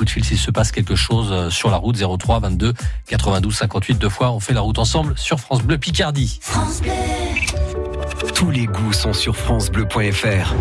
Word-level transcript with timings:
coup 0.00 0.06
de 0.06 0.10
fil 0.10 0.24
s'il 0.24 0.38
se 0.38 0.50
passe 0.50 0.72
quelque 0.72 0.94
chose 0.94 1.28
euh, 1.30 1.50
sur 1.50 1.70
la 1.70 1.76
route 1.76 1.94
03 1.94 2.40
22 2.40 2.72
92 3.06 3.54
58 3.54 3.98
deux 3.98 4.08
fois. 4.08 4.30
On 4.30 4.40
fait 4.40 4.54
la 4.54 4.62
route 4.62 4.78
ensemble 4.78 5.12
sur 5.18 5.38
France 5.38 5.62
Bleu 5.62 5.76
Picardie. 5.76 6.38
France 6.40 6.80
Bleu. 6.80 6.90
Tous 8.34 8.50
les 8.50 8.64
goûts 8.64 8.94
sont 8.94 9.12
sur 9.12 9.36
francebleu.fr. 9.36 10.54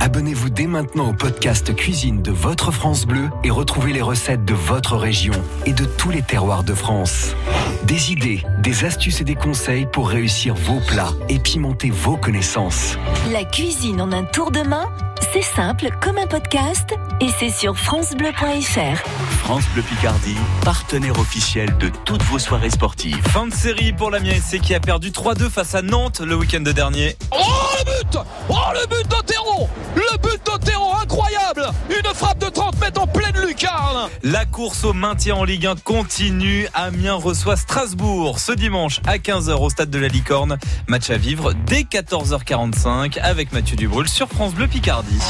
Abonnez-vous 0.00 0.50
dès 0.50 0.66
maintenant 0.66 1.10
au 1.10 1.12
podcast 1.12 1.74
Cuisine 1.74 2.22
de 2.22 2.30
votre 2.30 2.70
France 2.70 3.04
Bleu 3.04 3.30
et 3.42 3.50
retrouvez 3.50 3.92
les 3.92 4.00
recettes 4.00 4.44
de 4.44 4.54
votre 4.54 4.96
région 4.96 5.34
et 5.66 5.72
de 5.72 5.84
tous 5.84 6.10
les 6.10 6.22
terroirs 6.22 6.62
de 6.62 6.72
France. 6.72 7.34
Des 7.82 8.12
idées, 8.12 8.44
des 8.60 8.84
astuces 8.84 9.20
et 9.20 9.24
des 9.24 9.34
conseils 9.34 9.86
pour 9.86 10.08
réussir 10.08 10.54
vos 10.54 10.80
plats 10.86 11.12
et 11.28 11.38
pimenter 11.40 11.90
vos 11.90 12.16
connaissances. 12.16 12.96
La 13.32 13.44
cuisine 13.44 14.00
en 14.00 14.12
un 14.12 14.22
tour 14.24 14.52
de 14.52 14.62
main, 14.62 14.88
c'est 15.32 15.42
simple 15.42 15.88
comme 16.00 16.16
un 16.16 16.26
podcast 16.26 16.94
et 17.20 17.28
c'est 17.38 17.50
sur 17.50 17.76
francebleu.fr. 17.76 19.08
France 19.40 19.64
Bleu 19.74 19.82
Picardie, 19.82 20.36
partenaire 20.64 21.18
officiel 21.18 21.76
de 21.78 21.90
toutes 22.04 22.22
vos 22.22 22.38
soirées 22.38 22.70
sportives. 22.70 23.20
Fin 23.28 23.46
de 23.48 23.52
série 23.54 23.92
pour 23.92 24.10
la 24.10 24.20
SC 24.20 24.60
qui 24.60 24.74
a 24.74 24.80
perdu 24.80 25.10
3-2 25.10 25.50
face 25.50 25.74
à 25.74 25.82
Nantes 25.82 26.20
le 26.20 26.36
week-end 26.36 26.60
dernier. 26.60 27.16
Oh 27.32 27.36
le 27.78 27.84
but 27.84 28.18
Oh 28.48 28.54
le 28.74 28.86
but 28.86 29.08
d'Otero 29.08 29.68
Le 29.94 30.18
but 30.18 30.40
d'Otero, 30.44 30.94
incroyable 31.02 31.66
Une 31.90 32.14
frappe 32.14 32.38
de 32.38 32.48
30 32.48 32.80
mètres 32.80 33.00
en 33.00 33.06
pleine 33.06 33.36
lucarne 33.46 34.08
La 34.22 34.44
course 34.44 34.84
au 34.84 34.92
maintien 34.92 35.34
en 35.34 35.44
Ligue 35.44 35.66
1 35.66 35.76
continue. 35.76 36.66
Amiens 36.74 37.14
reçoit 37.14 37.56
Strasbourg 37.56 38.38
ce 38.38 38.52
dimanche 38.52 39.00
à 39.06 39.18
15h 39.18 39.52
au 39.54 39.70
stade 39.70 39.90
de 39.90 39.98
la 39.98 40.08
Licorne. 40.08 40.58
Match 40.86 41.10
à 41.10 41.16
vivre 41.16 41.52
dès 41.66 41.82
14h45 41.82 43.18
avec 43.20 43.52
Mathieu 43.52 43.76
Dubrul 43.76 44.08
sur 44.08 44.28
France 44.28 44.54
Bleu 44.54 44.66
Picardie. 44.66 45.22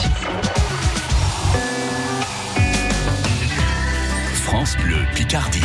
France 4.45 4.77
Bleu 4.83 4.97
Picardie. 5.15 5.61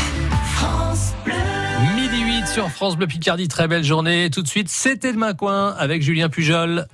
Midi 1.95 2.22
8 2.23 2.48
sur 2.48 2.70
France 2.70 2.95
Bleu 2.95 3.08
Picardie, 3.08 3.48
très 3.48 3.67
belle 3.67 3.84
journée. 3.84 4.30
Tout 4.30 4.42
de 4.42 4.48
suite, 4.48 4.70
c'était 4.70 5.14
demain 5.14 5.34
coin 5.34 5.73
avec 5.78 6.02
Julien 6.02 6.30
Pujol. 6.30 6.86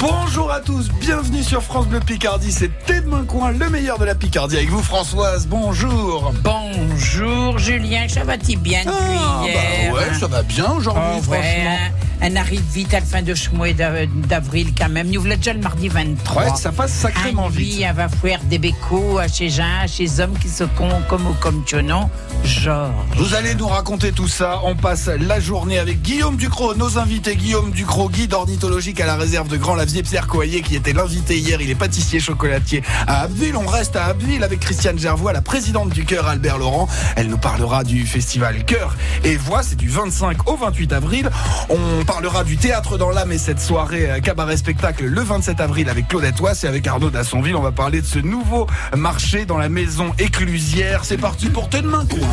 Bonjour 0.00 0.50
à 0.50 0.60
tous, 0.60 0.88
bienvenue 1.00 1.42
sur 1.42 1.62
France 1.62 1.86
Bleu 1.86 2.00
Picardie, 2.00 2.50
c'est 2.52 2.70
Demain 2.88 3.24
Coin, 3.24 3.50
le 3.52 3.68
meilleur 3.68 3.98
de 3.98 4.06
la 4.06 4.14
Picardie. 4.14 4.56
Avec 4.56 4.70
vous 4.70 4.82
Françoise, 4.82 5.46
bonjour. 5.46 6.32
Bonjour 6.42 7.58
Julien, 7.58 8.08
ça 8.08 8.24
va-t-il 8.24 8.58
bien 8.58 8.80
depuis 8.80 8.94
Ah, 8.98 9.42
hier 9.44 9.92
bah 9.92 9.98
ouais, 9.98 10.14
ça 10.18 10.26
va 10.26 10.42
bien 10.42 10.70
aujourd'hui, 10.72 11.02
Oh, 11.18 11.22
franchement. 11.22 11.40
ouais, 11.40 11.92
On 12.22 12.36
arrive 12.36 12.62
vite 12.74 12.92
à 12.92 13.00
la 13.00 13.06
fin 13.06 13.22
de 13.22 13.34
ce 13.34 13.48
mois 13.50 13.72
d'a- 13.72 14.04
d'avril 14.06 14.72
quand 14.78 14.90
même. 14.90 15.10
Nous 15.10 15.20
voilà 15.22 15.36
déjà 15.36 15.54
le 15.54 15.60
mardi 15.60 15.88
23. 15.88 16.42
Ouais, 16.44 16.50
ça 16.54 16.70
passe 16.70 16.92
sacrément 16.92 17.46
Ah, 17.46 17.50
vite. 17.50 17.82
elle 17.82 17.94
va 17.96 18.08
faire 18.10 18.40
des 18.44 18.58
bécos 18.58 19.18
à 19.18 19.26
chez 19.26 19.48
gens, 19.48 19.86
chez 19.86 20.20
hommes 20.20 20.38
qui 20.38 20.48
se 20.50 20.64
con 20.64 20.88
comme 21.08 21.26
ou 21.26 21.32
comme 21.40 21.62
non. 21.82 22.10
Genre. 22.44 22.90
Vous 23.16 23.34
allez 23.34 23.54
nous 23.54 23.66
raconter 23.68 24.12
tout 24.12 24.28
ça. 24.28 24.60
On 24.64 24.74
passe 24.76 25.08
la 25.08 25.40
journée 25.40 25.78
avec 25.78 26.02
Guillaume 26.02 26.36
Ducrot, 26.36 26.74
nos 26.74 26.98
invités. 26.98 27.36
Guillaume 27.36 27.70
Ducrot, 27.70 28.08
guide 28.10 28.32
ornithologique 28.34 29.00
à 29.00 29.06
la 29.06 29.16
réserve 29.16 29.48
de 29.48 29.56
Grand 29.56 29.74
Lavier, 29.74 29.89
Pierre 29.98 30.28
Coyer, 30.28 30.62
qui 30.62 30.76
était 30.76 30.92
l'invité 30.92 31.36
hier. 31.36 31.60
Il 31.60 31.68
est 31.68 31.74
pâtissier 31.74 32.20
chocolatier 32.20 32.82
à 33.06 33.22
Abbeville. 33.22 33.56
On 33.56 33.66
reste 33.66 33.96
à 33.96 34.04
Abbeville 34.06 34.44
avec 34.44 34.60
Christiane 34.60 34.98
Gervois, 34.98 35.32
la 35.32 35.42
présidente 35.42 35.90
du 35.90 36.04
Cœur 36.04 36.28
Albert 36.28 36.58
Laurent. 36.58 36.88
Elle 37.16 37.26
nous 37.26 37.38
parlera 37.38 37.82
du 37.82 38.06
festival 38.06 38.64
Cœur 38.64 38.96
et 39.24 39.36
Voix. 39.36 39.62
C'est 39.64 39.76
du 39.76 39.88
25 39.88 40.48
au 40.48 40.56
28 40.56 40.92
avril. 40.92 41.30
On 41.68 42.04
parlera 42.04 42.44
du 42.44 42.56
théâtre 42.56 42.96
dans 42.96 43.10
l'âme 43.10 43.32
et 43.32 43.38
cette 43.38 43.60
soirée 43.60 44.10
euh, 44.10 44.20
cabaret 44.20 44.56
spectacle 44.56 45.04
le 45.04 45.20
27 45.20 45.60
avril 45.60 45.88
avec 45.88 46.06
Claudette 46.06 46.40
Wass 46.40 46.62
et 46.62 46.68
avec 46.68 46.86
Arnaud 46.86 47.10
Dassonville. 47.10 47.56
On 47.56 47.62
va 47.62 47.72
parler 47.72 48.00
de 48.00 48.06
ce 48.06 48.20
nouveau 48.20 48.68
marché 48.96 49.44
dans 49.44 49.58
la 49.58 49.68
maison 49.68 50.12
éclusière. 50.18 51.04
C'est 51.04 51.18
parti 51.18 51.50
pour 51.50 51.68
tes 51.68 51.82
demain, 51.82 52.06
quoi. 52.06 52.28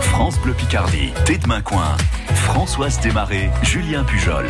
France 0.00 0.38
Bleu 0.40 0.54
Picardie, 0.54 1.12
dès 1.26 1.38
demain 1.38 1.60
coin. 1.60 1.96
Françoise 2.34 2.98
Desmarais, 3.00 3.50
Julien 3.62 4.04
Pujol. 4.04 4.46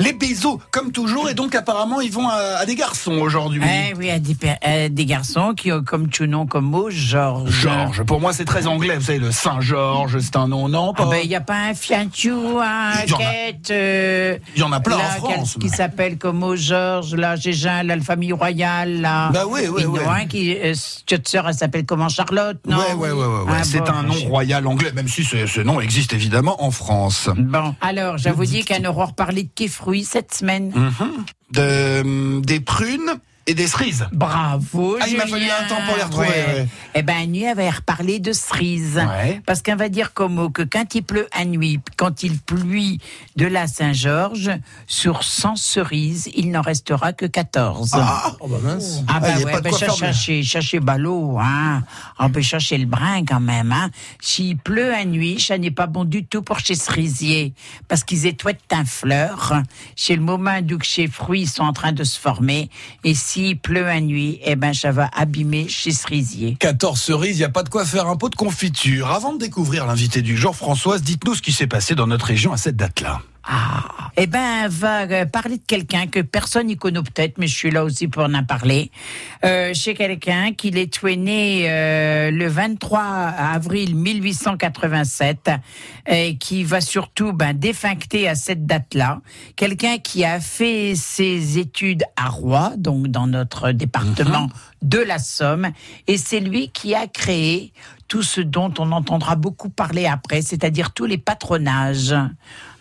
Les 0.00 0.14
bisous, 0.14 0.58
comme 0.70 0.92
toujours, 0.92 1.28
et 1.28 1.34
donc 1.34 1.54
apparemment 1.54 2.00
ils 2.00 2.10
vont 2.10 2.26
à, 2.28 2.34
à 2.60 2.64
des 2.66 2.74
garçons 2.74 3.12
aujourd'hui. 3.18 3.62
Eh 3.64 3.94
oui, 3.94 4.10
à 4.10 4.18
des, 4.18 4.34
à 4.62 4.88
des 4.88 5.04
garçons 5.04 5.52
qui 5.54 5.70
ont 5.72 5.82
comme 5.82 6.08
tu 6.08 6.26
nom 6.26 6.46
comme 6.46 6.64
mot 6.64 6.88
Georges. 6.90 7.50
Georges, 7.50 8.02
pour 8.04 8.18
moi 8.20 8.32
c'est 8.32 8.46
très 8.46 8.66
anglais, 8.66 8.96
vous 8.96 9.04
savez, 9.04 9.18
le 9.18 9.30
Saint-Georges, 9.30 10.18
c'est 10.20 10.36
un 10.36 10.48
nom, 10.48 10.68
non 10.68 10.94
Ah 10.96 11.04
ben, 11.04 11.18
il 11.22 11.28
n'y 11.28 11.34
a 11.36 11.40
pas 11.42 11.56
un 11.68 11.74
fianchou, 11.74 12.58
un 12.62 12.92
Il 13.04 13.10
y 13.10 13.12
en 13.12 13.16
a- 13.16 13.20
quête. 13.20 13.70
euh, 13.70 14.38
Il 14.56 14.60
y 14.60 14.64
en 14.64 14.72
a 14.72 14.80
plein 14.80 14.96
là, 14.96 15.04
en 15.18 15.24
France. 15.24 15.56
Qui 15.60 15.68
s'appelle 15.68 16.16
comme 16.18 16.42
au 16.42 16.56
Georges, 16.56 17.14
là, 17.14 17.36
Gégin, 17.36 17.82
là, 17.82 17.94
la 17.94 18.02
famille 18.02 18.32
royale, 18.32 19.00
là. 19.02 19.28
Bah 19.32 19.44
oui, 19.46 19.62
oui, 19.70 19.82
Il 19.82 19.84
y 19.84 19.86
en 19.86 19.94
a 19.96 19.98
oui. 20.14 20.22
un 20.22 20.26
qui, 20.26 20.56
euh, 20.56 20.72
cette 21.06 21.28
sœur, 21.28 21.46
elle 21.48 21.54
s'appelle 21.54 21.84
comment 21.84 22.08
Charlotte, 22.08 22.58
non? 22.66 22.78
Ouais, 22.96 23.10
ouais. 23.12 23.24
Ah, 23.48 23.64
c'est 23.64 23.80
bon, 23.80 23.90
un 23.90 24.02
nom 24.04 24.14
je- 24.14 24.26
royal 24.26 24.66
anglais, 24.66 24.92
même 24.92 25.08
si 25.08 25.24
ce, 25.24 25.46
ce 25.46 25.60
nom 25.60 25.78
existe 25.80 26.14
évidemment 26.14 26.64
en 26.64 26.70
France. 26.70 27.28
Bon, 27.36 27.74
alors, 27.82 28.16
dis 28.16 28.64
qu'elle 28.64 28.86
aura 28.86 29.04
reparlé 29.06 29.44
de 29.44 29.48
quai 29.54 29.68
fruits 29.90 30.04
cette 30.04 30.32
semaine. 30.32 30.72
Mhm. 30.74 31.24
De, 31.52 32.40
des 32.40 32.60
prunes 32.60 33.18
et 33.50 33.54
des 33.54 33.66
cerises. 33.66 34.06
Bravo, 34.12 34.96
Ah, 35.00 35.06
il 35.08 35.16
m'a 35.16 35.26
fallu 35.26 35.44
un 35.50 35.66
temps 35.68 35.80
pour 35.86 35.96
les 35.96 36.02
retrouver, 36.04 36.28
ouais. 36.28 36.68
Eh 36.94 37.02
ben, 37.02 37.26
nuit, 37.28 37.42
elle 37.42 37.56
va 37.56 37.68
reparler 37.70 38.20
de 38.20 38.32
cerises. 38.32 38.96
Ouais. 38.96 39.42
Parce 39.44 39.60
qu'on 39.60 39.74
va 39.74 39.88
dire 39.88 40.12
comme 40.12 40.34
mot 40.34 40.50
que 40.50 40.62
quand 40.62 40.94
il 40.94 41.02
pleut 41.02 41.26
à 41.32 41.44
nuit, 41.44 41.80
quand 41.96 42.22
il 42.22 42.38
pluie 42.38 43.00
de 43.36 43.46
la 43.46 43.66
Saint-Georges, 43.66 44.52
sur 44.86 45.24
100 45.24 45.56
cerises, 45.56 46.30
il 46.36 46.50
n'en 46.52 46.60
restera 46.62 47.12
que 47.12 47.26
14. 47.26 47.90
Ah, 47.94 48.36
Oh 48.40 48.46
bah 48.46 48.58
mince. 48.62 49.02
Ah 49.08 49.14
Ah, 49.16 49.20
bah 49.20 49.28
y 49.30 49.42
a 49.42 49.46
ouais, 49.46 49.60
bah 49.60 49.70
chercher, 49.76 50.42
chercher 50.44 50.78
ballot, 50.80 51.38
hein. 51.40 51.82
On 52.20 52.30
peut 52.30 52.42
chercher 52.42 52.78
le 52.78 52.86
brin 52.86 53.24
quand 53.24 53.40
même, 53.40 53.72
hein. 53.72 53.90
S'il 54.20 54.56
pleut 54.58 54.94
à 54.94 55.04
nuit, 55.04 55.40
ça 55.40 55.58
n'est 55.58 55.70
pas 55.72 55.86
bon 55.88 56.04
du 56.04 56.24
tout 56.24 56.42
pour 56.42 56.60
chez 56.60 56.76
cerisier, 56.76 57.52
parce 57.88 58.04
qu'ils 58.04 58.26
étoitent 58.26 58.60
un 58.70 58.84
fleur. 58.84 59.54
Chez 59.96 60.14
le 60.14 60.22
moment 60.22 60.58
où 60.60 60.78
que 60.78 60.86
chez 60.86 61.08
fruits 61.08 61.46
sont 61.46 61.64
en 61.64 61.72
train 61.72 61.92
de 61.92 62.04
se 62.04 62.18
former, 62.18 62.70
et 63.02 63.14
s'il 63.40 63.58
pleut 63.58 63.88
à 63.88 64.00
nuit, 64.00 64.38
eh 64.44 64.54
ben, 64.54 64.74
ça 64.74 64.92
va 64.92 65.08
abîmer 65.16 65.66
chez 65.66 65.92
cerisier. 65.92 66.56
14 66.60 67.00
cerises, 67.00 67.36
il 67.36 67.38
n'y 67.38 67.44
a 67.44 67.48
pas 67.48 67.62
de 67.62 67.70
quoi 67.70 67.86
faire 67.86 68.06
un 68.06 68.16
pot 68.16 68.28
de 68.28 68.34
confiture. 68.34 69.10
Avant 69.10 69.32
de 69.32 69.38
découvrir 69.38 69.86
l'invité 69.86 70.20
du 70.20 70.36
jour, 70.36 70.54
Françoise, 70.54 71.02
dites-nous 71.02 71.34
ce 71.34 71.42
qui 71.42 71.52
s'est 71.52 71.66
passé 71.66 71.94
dans 71.94 72.06
notre 72.06 72.26
région 72.26 72.52
à 72.52 72.58
cette 72.58 72.76
date-là. 72.76 73.22
Ah, 73.42 74.10
eh 74.16 74.26
ben, 74.26 74.68
va 74.68 75.02
euh, 75.02 75.24
parler 75.24 75.56
de 75.56 75.62
quelqu'un 75.66 76.06
que 76.06 76.20
personne 76.20 76.66
n'y 76.66 76.76
connaît 76.76 77.02
peut-être, 77.02 77.38
mais 77.38 77.46
je 77.46 77.56
suis 77.56 77.70
là 77.70 77.84
aussi 77.84 78.06
pour 78.06 78.22
en 78.22 78.44
parler. 78.44 78.90
Euh, 79.44 79.72
chez 79.72 79.94
quelqu'un 79.94 80.52
qui 80.52 80.68
est 80.68 81.16
né 81.16 81.66
euh, 81.70 82.30
le 82.30 82.46
23 82.46 83.00
avril 83.00 83.96
1887 83.96 85.50
et 86.06 86.36
qui 86.36 86.64
va 86.64 86.82
surtout 86.82 87.32
ben, 87.32 87.54
défuncter 87.54 88.28
à 88.28 88.34
cette 88.34 88.66
date-là. 88.66 89.20
Quelqu'un 89.56 89.98
qui 89.98 90.24
a 90.24 90.38
fait 90.38 90.94
ses 90.94 91.58
études 91.58 92.04
à 92.16 92.28
Roy, 92.28 92.74
donc 92.76 93.08
dans 93.08 93.26
notre 93.26 93.72
département 93.72 94.48
de 94.82 94.98
la 94.98 95.18
Somme, 95.18 95.70
et 96.06 96.18
c'est 96.18 96.40
lui 96.40 96.68
qui 96.68 96.94
a 96.94 97.06
créé 97.06 97.72
tout 98.10 98.24
ce 98.24 98.40
dont 98.40 98.74
on 98.78 98.90
entendra 98.90 99.36
beaucoup 99.36 99.68
parler 99.70 100.04
après, 100.04 100.42
c'est-à-dire 100.42 100.92
tous 100.92 101.06
les 101.06 101.16
patronages. 101.16 102.12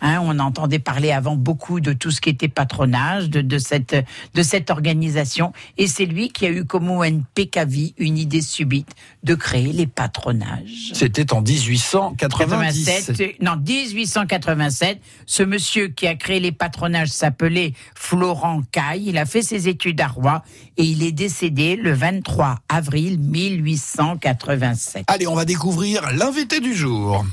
Hein, 0.02 0.22
on 0.24 0.40
entendait 0.40 0.80
parler 0.80 1.12
avant 1.12 1.36
beaucoup 1.36 1.82
de 1.82 1.94
tout 1.94 2.10
ce 2.10 2.22
qui 2.22 2.30
était 2.30 2.48
patronage, 2.48 3.30
de, 3.30 3.42
de 3.42 3.58
cette, 3.58 3.96
de 4.34 4.44
cette 4.44 4.70
organisation. 4.70 5.52
Et 5.78 5.88
c'est 5.88 6.06
lui 6.06 6.30
qui 6.30 6.46
a 6.46 6.50
eu 6.50 6.66
comme 6.66 6.90
ONPKV 6.90 7.94
une 7.98 8.18
idée 8.18 8.42
subite 8.42 8.90
de 9.24 9.36
créer 9.36 9.74
les 9.74 9.88
patronages. 9.88 10.92
C'était 10.94 11.34
en 11.34 11.42
1890. 11.42 12.86
87, 12.86 13.42
non, 13.42 13.58
1887. 13.58 15.02
Ce 15.26 15.44
monsieur 15.44 15.90
qui 15.90 16.08
a 16.08 16.16
créé 16.16 16.40
les 16.40 16.54
patronages 16.54 17.10
s'appelait 17.10 17.74
Florent 17.94 18.64
Caille. 18.72 19.10
Il 19.10 19.18
a 19.18 19.26
fait 19.26 19.42
ses 19.42 19.68
études 19.68 20.00
à 20.02 20.08
Rouen 20.08 20.42
et 20.78 20.86
il 20.86 21.04
est 21.04 21.12
décédé 21.12 21.76
le 21.76 21.92
23 21.92 22.60
avril 22.70 23.20
1887. 23.20 25.04
Allez, 25.08 25.19
on 25.28 25.36
va 25.36 25.46
découvrir 25.46 26.12
l'invité 26.14 26.60
du 26.60 26.76
jour. 26.76 27.26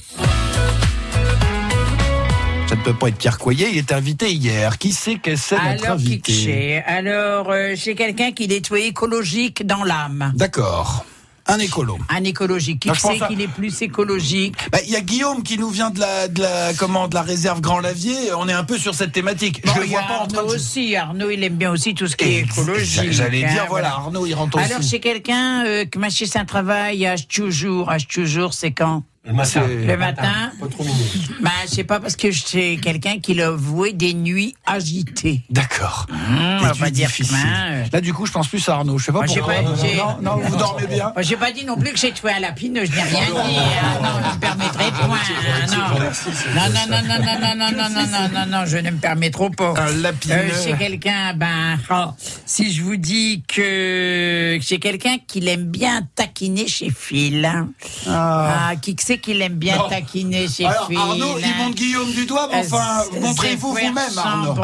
Ça 2.69 2.75
ne 2.75 2.83
peut 2.83 2.95
pas 2.95 3.09
être 3.09 3.17
Pierre 3.17 3.39
Coyer, 3.39 3.69
il 3.71 3.79
était 3.79 3.95
invité 3.95 4.33
hier. 4.33 4.79
Qui 4.79 4.93
c'est 4.93 5.17
que 5.17 5.37
c'est 5.37 5.55
notre 5.55 5.85
Alors, 5.85 5.97
invité 5.97 6.83
alors, 6.85 7.51
euh, 7.51 7.75
c'est 7.77 7.95
quelqu'un 7.95 8.33
qui 8.33 8.45
est 8.45 8.71
écologique 8.87 9.65
dans 9.67 9.85
l'âme. 9.85 10.33
D'accord. 10.35 11.05
Un 11.49 11.59
écolo. 11.59 11.99
Un 12.09 12.25
écologique. 12.25 12.81
Qui 12.81 13.01
sait 13.01 13.23
à- 13.23 13.29
qu'il 13.29 13.41
est 13.41 13.49
plus 13.49 13.81
écologique 13.83 14.57
Bah, 14.73 14.79
Il 14.85 14.91
y 14.91 14.97
a 14.97 15.01
Guillaume 15.01 15.43
qui 15.43 15.59
nous 15.59 15.71
vient 15.71 15.91
de 15.91 16.01
la, 16.01 16.29
de 16.29 16.43
la, 16.43 16.75
comment, 16.75 17.07
de 17.09 17.15
la 17.15 17.23
réserve 17.23 17.61
Grand 17.61 17.79
Lavier. 17.81 18.33
On 18.37 18.49
est 18.49 18.53
un 18.53 18.65
peu 18.65 18.79
sur 18.79 18.95
cette 18.95 19.13
thématique. 19.13 19.65
Bon, 19.65 19.73
Je 19.75 19.81
le 19.81 19.87
vois 19.87 20.01
en 20.01 20.27
train 20.27 20.39
Arnaud 20.39 20.51
de... 20.51 20.55
aussi. 20.57 20.97
Arnaud, 20.97 21.31
il 21.31 21.43
aime 21.45 21.55
bien 21.57 21.71
aussi 21.71 21.95
tout 21.95 22.09
ce 22.09 22.17
qui 22.17 22.25
est 22.25 22.41
écologique. 22.41 23.13
J'allais 23.13 23.45
hein, 23.45 23.53
dire, 23.53 23.67
voilà, 23.69 23.91
Arnaud, 23.91 24.27
il 24.27 24.35
rentre 24.35 24.59
aussi. 24.59 24.67
Alors, 24.67 24.83
c'est 24.83 25.01
quelqu'un 25.01 25.65
euh, 25.67 25.85
qui 25.85 25.99
m'a 25.99 26.11
chez 26.11 26.27
un 26.37 26.45
travail 26.45 27.07
à 27.07 27.17
toujours, 27.17 27.91
à 27.91 27.99
toujours, 28.01 28.53
c'est 28.53 28.73
quand? 28.73 29.05
Le 29.27 29.33
matin. 29.33 29.67
Le 29.67 29.97
matin. 29.97 30.53
Pas 30.61 30.69
trop 30.69 30.85
mignon. 30.85 30.97
Ben, 31.41 31.51
je 31.69 31.75
sais 31.75 31.85
pas, 31.85 31.99
parce 31.99 32.15
que 32.15 32.31
c'est 32.31 32.79
quelqu'un 32.81 33.19
qui 33.19 33.41
a 33.43 33.51
voué 33.51 33.93
des 33.93 34.15
nuits 34.15 34.55
agitées. 34.65 35.43
D'accord. 35.51 36.07
Mmh, 36.11 36.59
on 36.61 36.63
va 36.63 36.75
pas 36.75 36.91
dire 36.91 37.11
euh. 37.11 37.85
Là, 37.93 38.01
du 38.01 38.13
coup, 38.15 38.25
je 38.27 38.33
pense 38.33 38.47
plus 38.49 38.67
à 38.69 38.75
Arnaud. 38.75 38.99
Je 38.99 39.07
sais 39.07 39.13
pas 39.13 39.19
Moi, 39.19 39.27
j'ai 39.27 39.41
pourquoi. 39.41 39.55
pas- 39.63 39.75
j'ai- 39.83 39.97
Non, 39.97 40.19
non, 40.23 40.37
vous 40.39 40.57
dormez 40.57 40.87
bien. 40.87 41.11
Moi, 41.13 41.23
j'ai 41.23 41.37
pas 41.37 41.51
dit 41.51 41.65
non 41.65 41.77
plus 41.77 41.93
que 41.93 41.99
j'ai 41.99 42.13
tué 42.13 42.31
un 42.31 42.41
lapine, 42.41 42.79
je 42.85 42.91
n'ai 42.95 43.03
rien 43.03 43.27
dit. 43.27 43.59
Ah, 43.81 43.99
non, 44.03 44.09
je 44.23 44.29
ne 44.29 44.35
me 44.35 44.39
permettrai 44.41 44.85
point. 44.93 45.19
Ah, 45.19 45.67
non. 45.67 45.77
non, 45.77 46.71
non, 46.71 46.87
non, 46.91 47.03
non, 47.09 47.19
non, 47.19 47.57
non, 47.57 47.57
non, 47.57 47.71
non, 47.71 47.89
non, 47.91 48.07
non, 48.07 48.29
non, 48.33 48.47
non, 48.61 48.67
je 48.67 48.77
ne 48.79 48.91
me 48.91 48.99
permets 48.99 49.31
trop 49.31 49.51
pas. 49.51 49.75
Un 49.77 49.93
lapineux. 50.03 50.35
Euh, 50.37 50.65
chez 50.65 50.73
quelqu'un, 50.77 51.35
ben, 51.35 51.79
oh, 51.91 52.13
si 52.47 52.73
je 52.73 52.83
vous 52.83 52.97
dis 52.97 53.43
que 53.49 54.59
chez 54.63 54.79
quelqu'un 54.79 55.17
qui 55.27 55.47
aime 55.49 55.65
bien 55.65 56.03
taquiner 56.15 56.69
chez 56.69 56.91
Phil, 56.97 57.45
hein. 57.45 57.69
Ah. 58.09 58.69
Ah, 58.71 58.77
qui 58.77 58.95
qu'il 59.19 59.41
aime 59.43 59.55
bien 59.55 59.77
Non. 59.77 59.89
taquiner 59.89 60.49
chez 60.49 60.65
Alors, 60.67 60.87
Phil 60.89 60.97
Arnaud, 60.99 61.39
il 61.39 61.55
monte 61.57 61.75
Guillaume 61.75 62.11
du 62.13 62.27
doigt, 62.27 62.49
mais 62.51 62.61
enfin, 62.61 63.03
Euh, 63.15 63.21
montrez-vous 63.21 63.69
vous-même, 63.69 63.99
Arnaud. 64.17 64.55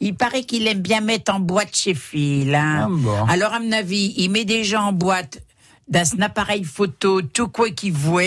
Il 0.00 0.14
paraît 0.16 0.42
qu'il 0.42 0.66
aime 0.66 0.80
bien 0.80 1.00
mettre 1.00 1.32
en 1.32 1.38
boîte 1.40 1.76
chez 1.76 1.94
Phil. 1.94 2.54
hein. 2.54 2.84
Ah 2.84 2.88
bon. 2.90 3.24
Alors, 3.26 3.52
à 3.52 3.60
mon 3.60 3.70
avis, 3.72 4.14
il 4.16 4.30
met 4.30 4.44
des 4.44 4.64
gens 4.64 4.86
en 4.88 4.92
boîte 4.92 5.38
dans 5.88 6.04
un 6.18 6.22
appareil 6.22 6.64
photo 6.64 7.22
tout 7.22 7.48
quoi 7.48 7.70
qu'il 7.70 7.92
voit, 7.92 8.22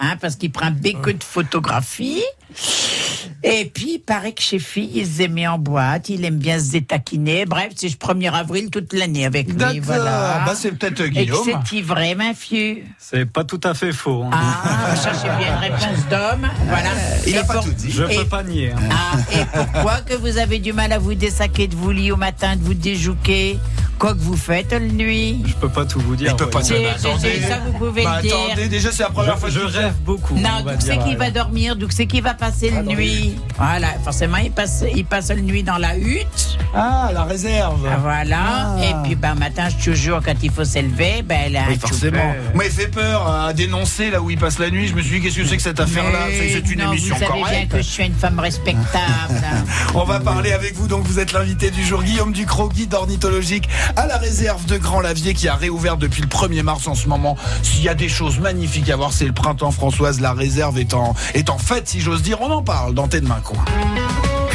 hein, 0.00 0.16
parce 0.20 0.34
qu'il 0.36 0.50
prend 0.50 0.70
beaucoup 0.72 1.12
de 1.12 1.22
photographies. 1.22 2.22
Et 3.46 3.66
puis, 3.66 3.96
il 3.96 3.98
paraît 3.98 4.32
que 4.32 4.40
chez 4.40 4.58
Phil, 4.58 4.88
il 4.96 5.06
se 5.06 5.24
met 5.28 5.46
en 5.46 5.58
boîte, 5.58 6.08
il 6.08 6.24
aime 6.24 6.38
bien 6.38 6.58
se 6.58 6.70
détaquiner. 6.72 7.44
Bref, 7.44 7.72
c'est 7.76 7.88
le 7.88 7.94
1er 7.94 8.32
avril 8.32 8.70
toute 8.70 8.94
l'année 8.94 9.26
avec 9.26 9.48
lui. 9.48 9.54
D'accord. 9.56 9.74
Voilà. 9.82 10.42
Bah, 10.46 10.54
c'est 10.56 10.72
peut-être 10.72 11.00
euh, 11.00 11.06
Et 11.08 11.10
Guillaume. 11.26 11.46
c'est 11.68 11.80
vrai, 11.82 12.14
ma 12.14 12.32
fille 12.32 12.84
C'est 12.98 13.26
pas 13.26 13.44
tout 13.44 13.60
à 13.64 13.74
fait 13.74 13.92
faux. 13.92 14.22
hein. 14.24 14.30
Ah, 14.32 14.96
ça 14.96 15.12
c'est 15.12 15.28
bien 15.36 15.48
une 15.56 15.58
réponse 15.72 16.08
d'homme. 16.08 16.48
Voilà. 16.68 16.88
Il 17.26 17.34
Et 17.34 17.38
a 17.38 17.44
pas 17.44 17.54
pour- 17.54 17.64
tout 17.64 17.72
dit. 17.72 17.90
Je 17.90 18.04
et- 18.04 18.16
peux 18.16 18.24
pas 18.24 18.42
nier. 18.42 18.72
hein. 18.72 18.88
Ah, 18.90 19.16
et 19.38 19.44
pourquoi 19.52 20.00
que 20.00 20.14
vous 20.14 20.38
avez 20.38 20.58
du 20.58 20.72
mal 20.72 20.90
à 20.92 20.98
vous 20.98 21.14
dessaquer 21.14 21.68
de 21.68 21.76
vous 21.76 21.90
lit 21.90 22.12
au 22.12 22.16
matin, 22.16 22.56
de 22.56 22.62
vous 22.62 22.72
déjouquer? 22.74 23.58
Quoi 23.98 24.14
que 24.14 24.18
vous 24.18 24.36
faites 24.36 24.72
le 24.72 24.88
nuit? 24.88 25.42
Je 25.46 25.54
peux 25.54 25.68
pas 25.68 25.84
tout 25.84 26.00
vous 26.00 26.16
dire. 26.16 26.30
Il 26.32 26.36
peut 26.36 26.50
pas 26.50 26.60
voyons. 26.60 26.78
dire. 26.80 26.98
Ça, 26.98 27.58
vous 27.64 27.72
pouvez 27.78 28.02
Bah, 28.02 28.16
le 28.16 28.22
dire. 28.28 28.36
attendez, 28.46 28.68
déjà, 28.68 28.90
c'est 28.90 29.04
la 29.04 29.10
première 29.10 29.38
fois 29.38 29.50
Je, 29.50 29.60
que 29.60 29.68
je 29.68 29.76
rêve 29.78 29.94
beaucoup. 30.04 30.34
Non, 30.34 30.62
d'où 30.64 30.70
c'est 30.80 30.94
dire, 30.94 31.04
qui 31.04 31.10
ouais. 31.10 31.16
va 31.16 31.30
dormir, 31.30 31.76
d'où 31.76 31.86
c'est 31.90 32.06
qui 32.06 32.20
va 32.20 32.34
passer 32.34 32.70
la 32.70 32.82
nuit? 32.82 33.33
Voilà, 33.56 33.88
forcément, 34.02 34.38
il 34.38 34.50
passe, 34.50 34.84
il 34.94 35.04
passe 35.04 35.28
la 35.28 35.36
nuit 35.36 35.62
dans 35.62 35.78
la 35.78 35.96
hutte. 35.96 36.58
Ah, 36.74 37.10
la 37.14 37.24
réserve. 37.24 37.86
Ah, 37.90 37.98
Voilà. 38.02 38.38
Ah. 38.40 38.76
Et 38.84 38.94
puis, 39.04 39.14
ben, 39.14 39.34
matin, 39.34 39.68
toujours, 39.82 40.20
quand 40.24 40.34
il 40.42 40.50
faut 40.50 40.64
s'élever, 40.64 41.22
ben, 41.22 41.38
elle 41.46 41.56
a 41.56 41.62
Oui, 41.68 41.78
forcément. 41.78 42.16
chauffeur. 42.18 42.54
Moi, 42.54 42.64
il 42.66 42.70
fait 42.72 42.88
peur 42.88 43.28
à 43.28 43.52
dénoncer 43.52 44.10
là 44.10 44.20
où 44.20 44.30
il 44.30 44.38
passe 44.38 44.58
la 44.58 44.70
nuit. 44.70 44.88
Je 44.88 44.94
me 44.94 45.02
suis 45.02 45.20
dit, 45.20 45.22
qu'est-ce 45.26 45.36
que 45.40 45.46
c'est 45.46 45.56
que 45.56 45.62
cette 45.62 45.78
affaire-là? 45.80 46.26
C'est 46.36 46.68
une 46.72 46.80
non, 46.82 46.92
émission 46.92 47.14
vous 47.14 47.20
savez 47.20 47.32
bien 47.34 47.42
correcte. 47.44 47.72
que 47.72 47.78
je 47.78 47.82
suis 47.82 48.04
une 48.04 48.14
femme 48.14 48.38
respectable. 48.40 49.44
On 49.94 50.04
va 50.04 50.18
parler 50.20 50.52
avec 50.52 50.74
vous, 50.74 50.88
donc 50.88 51.04
vous 51.04 51.18
êtes 51.20 51.32
l'invité 51.32 51.70
du 51.70 51.84
jour, 51.84 52.02
Guillaume 52.02 52.32
Ducrot, 52.32 52.68
guide 52.68 52.94
ornithologique 52.94 53.68
à 53.96 54.06
la 54.06 54.16
réserve 54.16 54.64
de 54.66 54.76
Grand 54.76 55.00
Lavier 55.00 55.34
qui 55.34 55.48
a 55.48 55.54
réouvert 55.54 55.96
depuis 55.96 56.22
le 56.22 56.28
1er 56.28 56.62
mars 56.62 56.86
en 56.88 56.94
ce 56.94 57.08
moment. 57.08 57.36
S'il 57.62 57.82
y 57.82 57.88
a 57.88 57.94
des 57.94 58.08
choses 58.08 58.38
magnifiques 58.40 58.90
à 58.90 58.96
voir, 58.96 59.12
c'est 59.12 59.26
le 59.26 59.32
printemps 59.32 59.70
Françoise, 59.70 60.20
la 60.20 60.32
réserve 60.32 60.78
est 60.78 60.94
en, 60.94 61.14
est 61.34 61.50
en 61.50 61.58
fête, 61.58 61.88
si 61.88 62.00
j'ose 62.00 62.22
dire. 62.22 62.40
On 62.40 62.50
en 62.50 62.62
parle 62.62 62.94
dans 62.94 63.06
Tes 63.08 63.20
coin. 63.42 63.64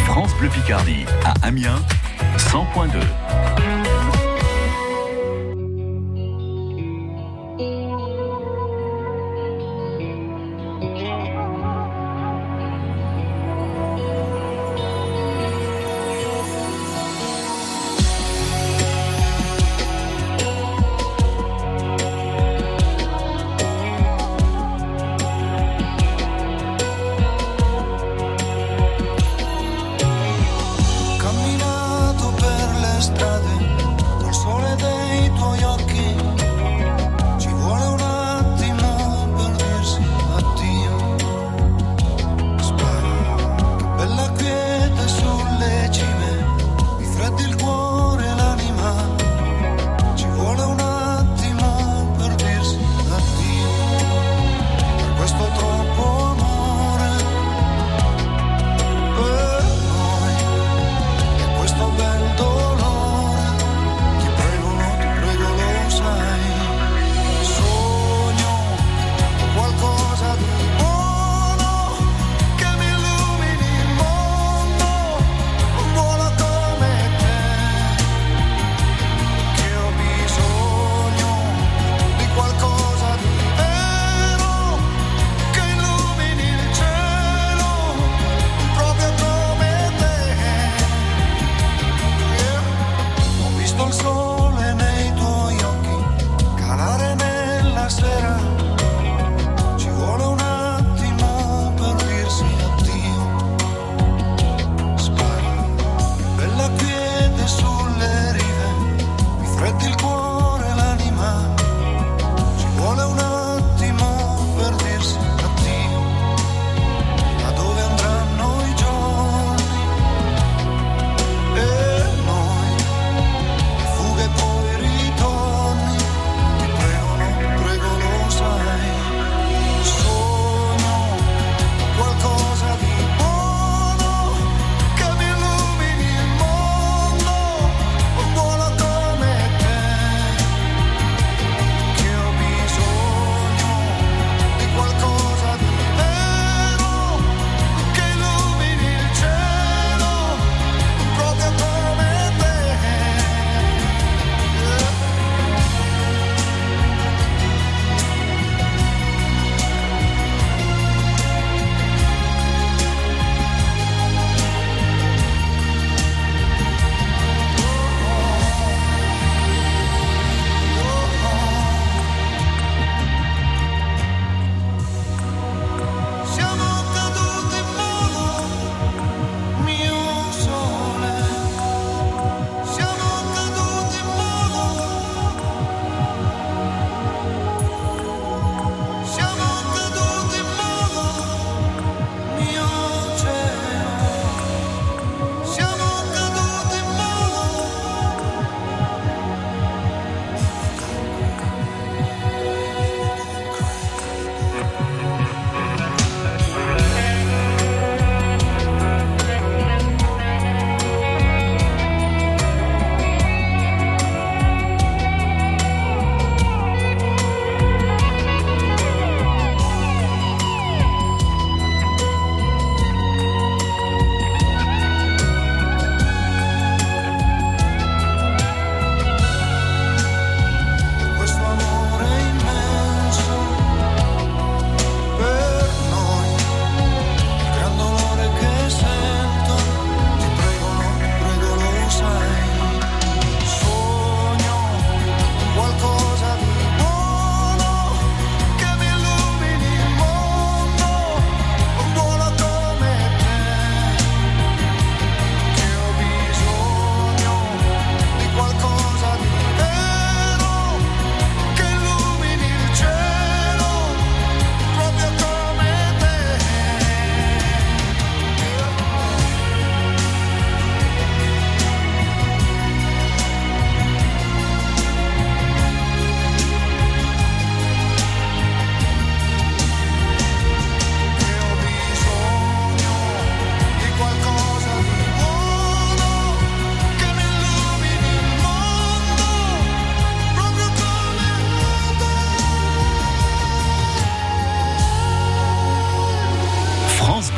France 0.06 0.34
Bleu 0.40 0.50
Picardie 0.50 1.06
à 1.26 1.48
Amiens 1.48 1.80
100.2. 2.38 3.59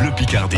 Picardie. 0.09 0.57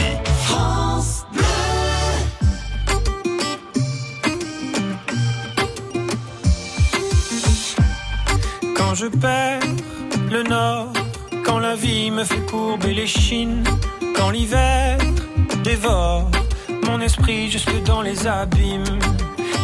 Quand 8.75 8.95
je 8.95 9.07
perds 9.07 9.59
le 10.31 10.43
nord, 10.43 10.93
quand 11.43 11.59
la 11.59 11.75
vie 11.75 12.09
me 12.09 12.23
fait 12.23 12.45
courber 12.49 12.93
les 12.93 13.07
chines, 13.07 13.65
quand 14.15 14.29
l'hiver 14.29 14.97
dévore 15.63 16.31
mon 16.85 17.01
esprit 17.01 17.51
jusque 17.51 17.83
dans 17.83 18.01
les 18.01 18.25
abîmes. 18.25 18.99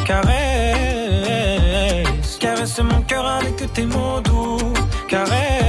Caresse, 0.06 0.28
caresse 2.40 2.80
mon 2.80 3.02
cœur 3.04 3.26
avec 3.26 3.72
tes 3.74 3.86
mots 3.86 4.20
doux. 4.22 4.58
Caresse 5.08 5.69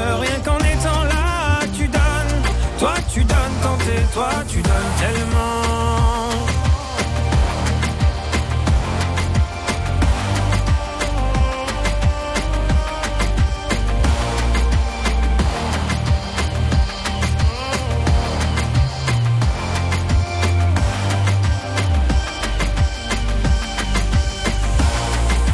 Toi, 4.13 4.29
tu 4.47 4.61
donnes 4.61 4.73
tellement. 4.99 5.61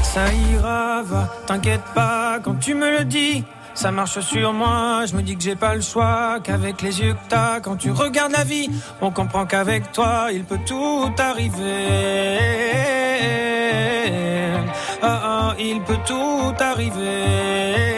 Ça 0.03 0.33
ira, 0.33 1.03
va, 1.03 1.29
t'inquiète 1.45 1.81
pas 1.93 2.39
quand 2.43 2.55
tu 2.55 2.73
me 2.73 2.97
le 2.97 3.05
dis. 3.05 3.43
Ça 3.77 3.91
marche 3.91 4.19
sur 4.21 4.53
moi, 4.53 5.05
je 5.05 5.15
me 5.15 5.21
dis 5.21 5.37
que 5.37 5.43
j'ai 5.43 5.55
pas 5.55 5.75
le 5.75 5.81
choix, 5.81 6.39
qu'avec 6.43 6.81
les 6.81 6.99
yeux 6.99 7.13
que 7.13 7.29
t'as, 7.29 7.59
quand 7.59 7.75
tu 7.75 7.91
regardes 7.91 8.31
la 8.31 8.43
vie, 8.43 8.71
on 9.01 9.11
comprend 9.11 9.45
qu'avec 9.45 9.91
toi, 9.91 10.29
il 10.33 10.43
peut 10.45 10.57
tout 10.65 11.11
arriver. 11.19 11.87
Ah, 15.03 15.21
ah, 15.23 15.55
il 15.59 15.79
peut 15.81 15.99
tout 16.07 16.55
arriver. 16.59 17.96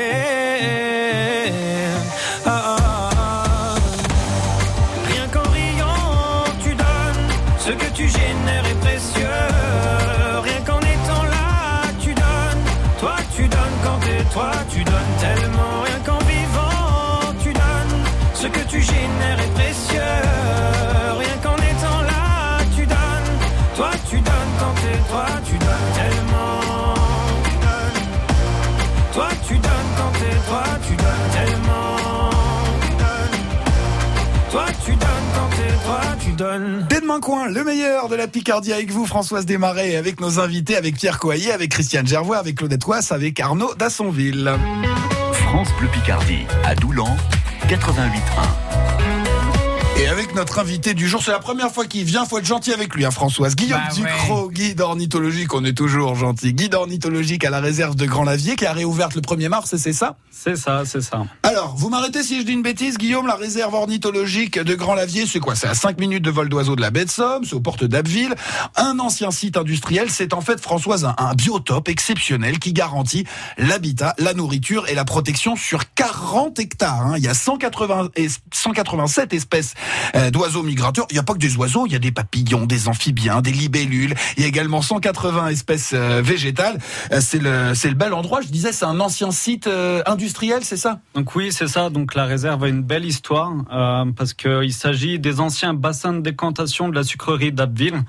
Coin, 37.20 37.48
le 37.48 37.64
meilleur 37.64 38.08
de 38.10 38.16
la 38.16 38.28
Picardie 38.28 38.74
avec 38.74 38.92
vous, 38.92 39.06
Françoise 39.06 39.46
Desmarais, 39.46 39.96
avec 39.96 40.20
nos 40.20 40.40
invités, 40.40 40.76
avec 40.76 40.96
Pierre 40.96 41.20
Coyer, 41.20 41.52
avec 41.52 41.72
Christiane 41.72 42.08
Gervois, 42.08 42.38
avec 42.38 42.58
Claudette 42.58 42.86
Ouas, 42.86 43.12
avec 43.12 43.40
Arnaud 43.40 43.74
Dassonville. 43.76 44.52
France 45.34 45.70
Bleu 45.80 45.90
Picardie, 45.92 46.46
à 46.64 46.76
Doulan, 46.76 47.16
88.1. 47.68 48.69
Notre 50.40 50.60
invité 50.60 50.94
du 50.94 51.10
jour, 51.10 51.22
c'est 51.22 51.32
la 51.32 51.40
première 51.40 51.70
fois 51.70 51.86
qu'il 51.86 52.06
vient, 52.06 52.24
faut 52.24 52.38
être 52.38 52.46
gentil 52.46 52.72
avec 52.72 52.96
lui, 52.96 53.04
hein, 53.04 53.12
Françoise. 53.12 53.58
Guillaume 53.58 53.82
Bah 53.90 53.94
Ducrot, 53.94 54.50
guide 54.50 54.80
ornithologique, 54.80 55.54
on 55.54 55.66
est 55.66 55.78
toujours 55.78 56.16
gentil. 56.16 56.54
Guide 56.54 56.76
ornithologique 56.76 57.44
à 57.44 57.50
la 57.50 57.60
réserve 57.60 57.96
de 57.96 58.06
Grand-Lavier, 58.06 58.56
qui 58.56 58.66
a 58.66 58.72
réouvert 58.72 59.10
le 59.14 59.20
1er 59.20 59.50
mars, 59.50 59.76
c'est 59.76 59.92
ça? 59.92 60.16
C'est 60.32 60.56
ça, 60.56 60.84
c'est 60.86 61.02
ça. 61.02 61.26
Alors, 61.44 61.76
vous 61.76 61.90
m'arrêtez 61.90 62.24
si 62.24 62.40
je 62.40 62.46
dis 62.46 62.54
une 62.54 62.62
bêtise, 62.62 62.98
Guillaume, 62.98 63.28
la 63.28 63.36
réserve 63.36 63.74
ornithologique 63.74 64.58
de 64.58 64.76
Grand-Lavier, 64.76 65.26
c'est 65.28 65.42
quoi? 65.42 65.56
C'est 65.56 65.68
à 65.68 65.74
5 65.74 66.00
minutes 66.00 66.24
de 66.24 66.32
vol 66.32 66.48
d'oiseau 66.48 66.78
de 66.78 66.82
la 66.82 66.90
baie 66.90 67.04
de 67.04 67.10
Somme, 67.12 67.44
c'est 67.44 67.56
aux 67.56 67.60
portes 67.60 67.84
d'Abbeville. 67.84 68.34
Un 68.78 68.98
ancien 69.00 69.32
site 69.32 69.58
industriel, 69.58 70.10
c'est 70.10 70.34
en 70.34 70.40
fait, 70.40 70.62
Françoise, 70.62 71.04
un, 71.04 71.16
un 71.18 71.34
biotope 71.36 71.90
exceptionnel 71.90 72.60
qui 72.60 72.72
garantit 72.72 73.26
l'habitat, 73.58 74.16
la 74.20 74.34
nourriture 74.34 74.88
et 74.88 74.96
la 74.96 75.04
protection 75.04 75.58
sur 75.58 75.94
40 75.96 76.60
hectares. 76.60 77.08
hein. 77.08 77.14
Il 77.18 77.24
y 77.26 77.28
a 77.28 77.34
180 77.34 78.12
et 78.16 78.28
187 78.54 79.34
espèces 79.34 79.74
euh, 80.16 80.29
d'oiseaux 80.32 80.64
migrateurs. 80.64 81.06
Il 81.10 81.14
n'y 81.14 81.20
a 81.20 81.24
pas 81.24 81.34
que 81.34 81.40
des 81.40 81.56
oiseaux, 81.58 81.86
il 81.86 81.94
y 81.94 81.96
a 81.96 82.00
des 82.00 82.12
papillons, 82.12 82.66
des 82.66 82.88
amphibiens, 82.88 83.42
des 83.42 83.52
libellules. 83.52 84.14
Il 84.38 84.44
y 84.44 84.46
a 84.46 84.48
également 84.48 84.82
180 84.82 85.48
espèces 85.50 85.92
euh, 85.94 86.22
végétales. 86.24 86.80
Euh, 87.12 87.20
c'est 87.22 87.40
le, 87.40 87.74
c'est 87.76 87.90
le 87.90 87.96
bel 87.96 88.14
endroit. 88.14 88.42
Je 88.42 88.48
disais, 88.48 88.72
c'est 88.72 88.86
un 88.86 89.00
ancien 89.00 89.32
site 89.32 89.68
euh, 89.68 90.02
industriel, 90.06 90.64
c'est 90.64 90.78
ça? 90.78 91.00
Donc 91.16 91.36
oui, 91.36 91.52
c'est 91.52 91.68
ça. 91.68 91.90
Donc 91.90 92.16
la 92.16 92.26
réserve 92.26 92.64
a 92.64 92.68
une 92.68 92.84
belle 92.84 93.06
histoire 93.06 93.54
parce 94.16 94.34
qu'il 94.34 94.74
s'agit 94.74 95.20
des 95.20 95.40
anciens 95.40 95.74
bassins 95.74 96.14
de 96.14 96.20
décantation 96.20 96.90
de 96.90 96.96
la 96.96 97.04
sucrerie 97.04 97.52
d'Abbeville. 97.52 98.04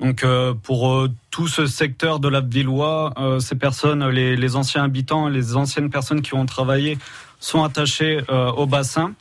Donc 0.00 0.24
pour 0.62 1.08
tout 1.30 1.46
ce 1.46 1.66
secteur 1.66 2.20
de 2.20 2.28
l'Abbvillois, 2.28 3.12
euh, 3.18 3.38
ces 3.38 3.54
personnes, 3.54 4.08
les, 4.08 4.36
les 4.36 4.56
anciens 4.56 4.84
habitants, 4.84 5.28
les 5.28 5.56
anciennes 5.56 5.90
personnes 5.90 6.22
qui 6.22 6.34
ont 6.34 6.46
travaillé 6.46 6.98
sont 7.38 7.62
attachées 7.62 8.20
au 8.28 8.66
bassin. 8.66 9.12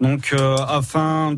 Donc 0.00 0.34
afin 0.68 1.36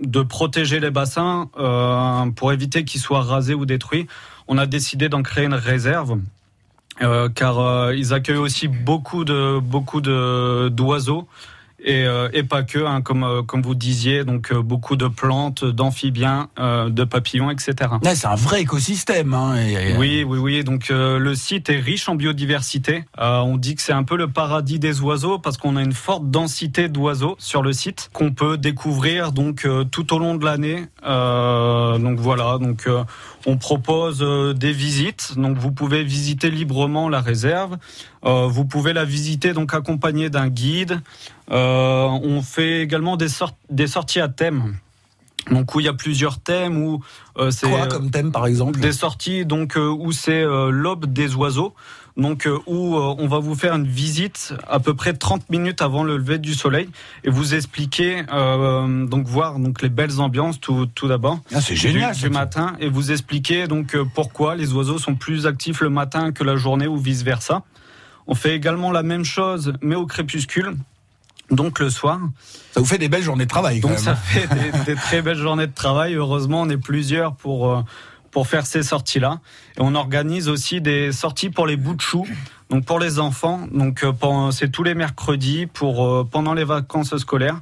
de 0.00 0.22
protéger 0.22 0.80
les 0.80 0.90
bassins, 0.90 1.50
euh, 1.58 2.30
pour 2.30 2.52
éviter 2.52 2.84
qu'ils 2.84 3.00
soient 3.00 3.22
rasés 3.22 3.54
ou 3.54 3.66
détruits, 3.66 4.06
on 4.48 4.58
a 4.58 4.66
décidé 4.66 5.08
d'en 5.08 5.22
créer 5.22 5.44
une 5.44 5.54
réserve. 5.54 6.18
euh, 7.02 7.28
car 7.28 7.58
euh, 7.58 7.94
ils 7.96 8.12
accueillent 8.12 8.36
aussi 8.36 8.68
beaucoup 8.68 9.24
de 9.24 9.58
beaucoup 9.58 10.00
de 10.00 10.68
d'oiseaux 10.68 11.26
et, 11.84 12.04
euh, 12.04 12.28
et 12.32 12.42
pas 12.42 12.62
que, 12.62 12.78
hein, 12.84 13.00
comme 13.02 13.24
euh, 13.24 13.42
comme 13.42 13.62
vous 13.62 13.74
disiez, 13.74 14.24
donc 14.24 14.52
euh, 14.52 14.62
beaucoup 14.62 14.96
de 14.96 15.06
plantes, 15.08 15.64
d'amphibiens, 15.64 16.48
de 16.58 17.04
papillons, 17.04 17.50
etc. 17.50 17.74
Ouais, 18.02 18.14
C'est 18.14 18.26
un 18.26 18.34
vrai 18.34 18.62
écosystème. 18.62 19.34
Hein, 19.34 19.56
et- 19.56 19.96
Oui, 19.96 20.24
oui, 20.26 20.38
oui. 20.38 20.64
Donc 20.64 20.88
le 20.90 21.34
site 21.34 21.68
est 21.70 21.80
riche 21.80 22.08
en 22.08 22.14
biodiversité. 22.14 23.04
On 23.18 23.56
dit 23.56 23.74
que 23.74 23.82
c'est 23.82 23.92
un 23.92 24.02
peu 24.04 24.16
le 24.16 24.28
paradis 24.28 24.78
des 24.78 25.00
oiseaux 25.00 25.38
parce 25.38 25.56
qu'on 25.56 25.76
a 25.76 25.82
une 25.82 25.92
forte 25.92 26.30
densité 26.30 26.88
d'oiseaux 26.88 27.36
sur 27.38 27.62
le 27.62 27.72
site 27.72 28.10
qu'on 28.12 28.32
peut 28.32 28.56
découvrir 28.56 29.32
donc 29.32 29.66
tout 29.90 30.14
au 30.14 30.18
long 30.18 30.34
de 30.34 30.44
l'année. 30.44 30.84
Donc 31.02 32.18
voilà. 32.18 32.58
Donc 32.58 32.86
on 33.46 33.56
propose 33.56 34.20
euh, 34.22 34.52
des 34.52 34.72
visites. 34.72 35.34
Donc 35.36 35.56
vous 35.58 35.72
pouvez 35.72 36.04
visiter 36.04 36.50
librement 36.50 37.08
la 37.08 37.20
réserve. 37.20 37.78
Euh, 38.24 38.46
vous 38.46 38.64
pouvez 38.64 38.92
la 38.92 39.04
visiter 39.04 39.52
donc 39.52 39.72
accompagné 39.74 40.30
d'un 40.30 40.48
guide. 40.48 41.00
Euh, 41.50 42.04
on 42.06 42.42
fait 42.42 42.82
également 42.82 43.16
des, 43.16 43.28
sort- 43.28 43.56
des 43.70 43.86
sorties 43.86 44.20
à 44.20 44.28
thème. 44.28 44.76
Donc 45.50 45.74
où 45.74 45.80
il 45.80 45.86
y 45.86 45.88
a 45.88 45.94
plusieurs 45.94 46.38
thèmes 46.38 46.76
où 46.84 47.02
euh, 47.38 47.50
c'est 47.50 47.66
Quoi 47.68 47.86
comme 47.86 48.10
thème, 48.10 48.30
par 48.30 48.46
exemple? 48.46 48.78
des 48.78 48.92
sorties 48.92 49.46
donc 49.46 49.76
euh, 49.78 49.88
où 49.88 50.12
c'est 50.12 50.42
euh, 50.42 50.70
l'aube 50.70 51.06
des 51.06 51.34
oiseaux. 51.34 51.74
Donc 52.20 52.46
euh, 52.46 52.58
où 52.66 52.96
euh, 52.96 53.14
on 53.18 53.26
va 53.26 53.38
vous 53.38 53.54
faire 53.54 53.74
une 53.74 53.86
visite 53.86 54.54
à 54.68 54.78
peu 54.78 54.94
près 54.94 55.12
30 55.14 55.48
minutes 55.50 55.82
avant 55.82 56.04
le 56.04 56.16
lever 56.16 56.38
du 56.38 56.54
soleil 56.54 56.88
et 57.24 57.30
vous 57.30 57.54
expliquer, 57.54 58.22
euh, 58.32 59.06
donc 59.06 59.26
voir 59.26 59.58
donc 59.58 59.82
les 59.82 59.88
belles 59.88 60.20
ambiances 60.20 60.60
tout, 60.60 60.86
tout 60.94 61.08
d'abord 61.08 61.40
Ah, 61.54 61.60
c'est 61.60 61.74
génial. 61.76 62.14
du 62.14 62.30
matin 62.30 62.76
et 62.80 62.88
vous 62.88 63.10
expliquer 63.10 63.66
donc 63.66 63.96
pourquoi 64.14 64.54
les 64.54 64.72
oiseaux 64.72 64.98
sont 64.98 65.14
plus 65.16 65.46
actifs 65.46 65.80
le 65.80 65.90
matin 65.90 66.32
que 66.32 66.44
la 66.44 66.56
journée 66.56 66.86
ou 66.86 66.96
vice 66.96 67.22
versa. 67.22 67.62
On 68.26 68.34
fait 68.34 68.54
également 68.54 68.92
la 68.92 69.02
même 69.02 69.24
chose 69.24 69.72
mais 69.80 69.96
au 69.96 70.06
crépuscule. 70.06 70.76
Donc 71.50 71.80
le 71.80 71.90
soir, 71.90 72.20
Ça 72.70 72.78
vous 72.78 72.86
fait 72.86 72.98
des 72.98 73.08
belles 73.08 73.24
journées 73.24 73.44
de 73.44 73.50
travail. 73.50 73.80
quand 73.80 73.88
donc 73.88 73.96
même. 73.96 74.04
ça 74.04 74.14
fait 74.14 74.46
des, 74.46 74.84
des 74.86 74.94
très 74.94 75.20
belles 75.20 75.36
journées 75.36 75.66
de 75.66 75.74
travail. 75.74 76.14
Heureusement, 76.14 76.60
on 76.60 76.68
est 76.68 76.76
plusieurs 76.76 77.34
pour 77.34 77.82
pour 78.30 78.46
faire 78.46 78.66
ces 78.66 78.82
sorties-là. 78.82 79.40
Et 79.76 79.80
on 79.80 79.94
organise 79.94 80.48
aussi 80.48 80.80
des 80.80 81.12
sorties 81.12 81.50
pour 81.50 81.66
les 81.66 81.76
bouts 81.76 81.94
de 81.94 82.00
choux, 82.00 82.26
donc 82.70 82.84
pour 82.84 82.98
les 82.98 83.18
enfants. 83.18 83.66
Donc 83.72 84.04
euh, 84.04 84.50
c'est 84.50 84.70
tous 84.70 84.82
les 84.82 84.94
mercredis 84.94 85.66
pour 85.66 86.04
euh, 86.04 86.24
pendant 86.30 86.54
les 86.54 86.64
vacances 86.64 87.16
scolaires 87.16 87.60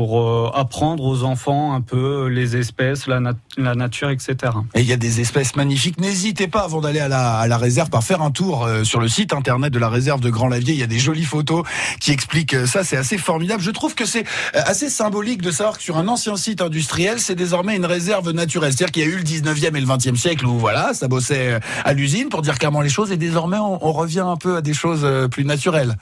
pour 0.00 0.18
euh, 0.22 0.50
apprendre 0.54 1.04
aux 1.04 1.24
enfants 1.24 1.74
un 1.74 1.82
peu 1.82 2.28
les 2.28 2.56
espèces, 2.56 3.06
la, 3.06 3.20
nat- 3.20 3.34
la 3.58 3.74
nature, 3.74 4.08
etc. 4.08 4.34
Et 4.74 4.80
il 4.80 4.86
y 4.86 4.94
a 4.94 4.96
des 4.96 5.20
espèces 5.20 5.56
magnifiques. 5.56 6.00
N'hésitez 6.00 6.48
pas 6.48 6.60
avant 6.62 6.80
d'aller 6.80 7.00
à 7.00 7.08
la, 7.08 7.34
à 7.36 7.46
la 7.46 7.58
réserve 7.58 7.90
par 7.90 8.02
faire 8.02 8.22
un 8.22 8.30
tour 8.30 8.64
euh, 8.64 8.82
sur 8.82 8.98
le 8.98 9.08
site 9.08 9.34
internet 9.34 9.70
de 9.70 9.78
la 9.78 9.90
réserve 9.90 10.22
de 10.22 10.30
Grand 10.30 10.48
Lavier. 10.48 10.72
Il 10.72 10.80
y 10.80 10.82
a 10.82 10.86
des 10.86 10.98
jolies 10.98 11.26
photos 11.26 11.64
qui 12.00 12.12
expliquent 12.12 12.54
euh, 12.54 12.64
ça. 12.64 12.82
C'est 12.82 12.96
assez 12.96 13.18
formidable. 13.18 13.60
Je 13.62 13.70
trouve 13.72 13.94
que 13.94 14.06
c'est 14.06 14.24
assez 14.54 14.88
symbolique 14.88 15.42
de 15.42 15.50
savoir 15.50 15.76
que 15.76 15.82
sur 15.82 15.98
un 15.98 16.08
ancien 16.08 16.38
site 16.38 16.62
industriel, 16.62 17.18
c'est 17.20 17.34
désormais 17.34 17.76
une 17.76 17.84
réserve 17.84 18.30
naturelle. 18.30 18.72
C'est-à-dire 18.72 18.92
qu'il 18.92 19.02
y 19.02 19.06
a 19.06 19.08
eu 19.10 19.16
le 19.18 19.22
19e 19.22 19.76
et 19.76 19.80
le 19.82 19.86
20e 19.86 20.16
siècle 20.16 20.46
où 20.46 20.58
voilà, 20.58 20.94
ça 20.94 21.08
bossait 21.08 21.60
à 21.84 21.92
l'usine 21.92 22.30
pour 22.30 22.40
dire 22.40 22.58
clairement 22.58 22.80
les 22.80 22.88
choses. 22.88 23.12
Et 23.12 23.18
désormais, 23.18 23.58
on, 23.58 23.86
on 23.86 23.92
revient 23.92 24.20
un 24.26 24.38
peu 24.38 24.56
à 24.56 24.62
des 24.62 24.72
choses 24.72 25.06
plus 25.30 25.44
naturelles. 25.44 25.96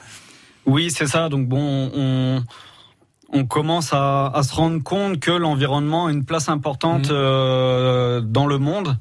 Oui, 0.65 0.89
c'est 0.89 1.07
ça. 1.07 1.27
Donc 1.27 1.49
bon, 1.49 1.91
on, 1.93 2.43
on 3.31 3.45
commence 3.45 3.93
à, 3.93 4.27
à 4.27 4.43
se 4.43 4.53
rendre 4.53 4.81
compte 4.83 5.19
que 5.19 5.31
l'environnement 5.31 6.07
a 6.07 6.11
une 6.11 6.25
place 6.25 6.49
importante 6.49 7.09
Mhm. 7.09 7.15
euh, 7.15 8.21
dans 8.21 8.47
le 8.47 8.57
monde. 8.57 8.97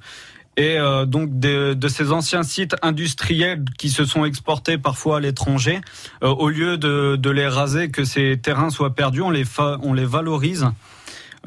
Et 0.56 0.76
euh, 0.76 1.06
donc 1.06 1.38
de, 1.38 1.72
de 1.74 1.88
ces 1.88 2.10
anciens 2.10 2.42
sites 2.42 2.74
industriels 2.82 3.64
qui 3.78 3.90
se 3.90 4.04
sont 4.04 4.24
exportés 4.24 4.76
parfois 4.76 5.18
à 5.18 5.20
l'étranger, 5.20 5.80
euh, 6.24 6.28
au 6.30 6.48
lieu 6.48 6.76
de, 6.78 7.14
de 7.16 7.30
les 7.30 7.46
raser, 7.46 7.90
que 7.90 8.02
ces 8.04 8.36
terrains 8.42 8.70
soient 8.70 8.94
perdus, 8.94 9.22
on 9.22 9.30
les, 9.30 9.44
fa- 9.44 9.78
on 9.82 9.92
les 9.94 10.04
valorise. 10.04 10.66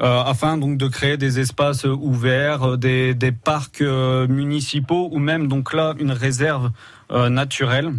euh, 0.00 0.22
afin 0.24 0.56
donc 0.56 0.78
de 0.78 0.88
créer 0.88 1.18
des 1.18 1.38
espaces 1.38 1.84
ouverts, 1.84 2.62
euh, 2.70 2.76
des, 2.78 3.12
des 3.14 3.30
parcs 3.32 3.82
municipaux 3.82 5.10
ou 5.12 5.18
même 5.18 5.46
donc 5.48 5.74
là 5.74 5.94
une 5.98 6.12
réserve 6.12 6.70
euh, 7.10 7.28
naturelle. 7.28 7.92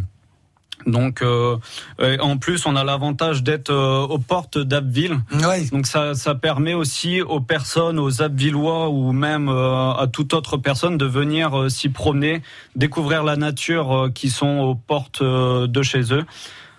Donc, 0.86 1.22
euh, 1.22 1.58
en 2.20 2.38
plus, 2.38 2.66
on 2.66 2.76
a 2.76 2.84
l'avantage 2.84 3.44
d'être 3.44 3.70
euh, 3.72 4.02
aux 4.02 4.18
portes 4.20 4.58
d'Abbeville. 4.58 5.18
Ouais. 5.48 5.66
Donc, 5.72 5.88
ça, 5.88 6.14
ça 6.14 6.36
permet 6.36 6.74
aussi 6.74 7.22
aux 7.22 7.40
personnes, 7.42 8.00
aux 8.00 8.22
Abbvillois 8.22 8.90
ou 8.90 9.12
même 9.12 9.50
euh, 9.50 9.92
à 9.94 10.08
toute 10.12 10.34
autre 10.34 10.58
personne 10.58 10.98
de 10.98 11.06
venir 11.06 11.58
euh, 11.58 11.70
s'y 11.70 11.90
promener, 11.90 12.42
découvrir 12.76 13.24
la 13.24 13.36
nature 13.36 13.92
euh, 14.06 14.10
qui 14.10 14.30
sont 14.30 14.60
aux 14.60 14.76
portes 14.76 15.22
euh, 15.22 15.68
de 15.68 15.82
chez 15.82 16.14
eux. 16.14 16.26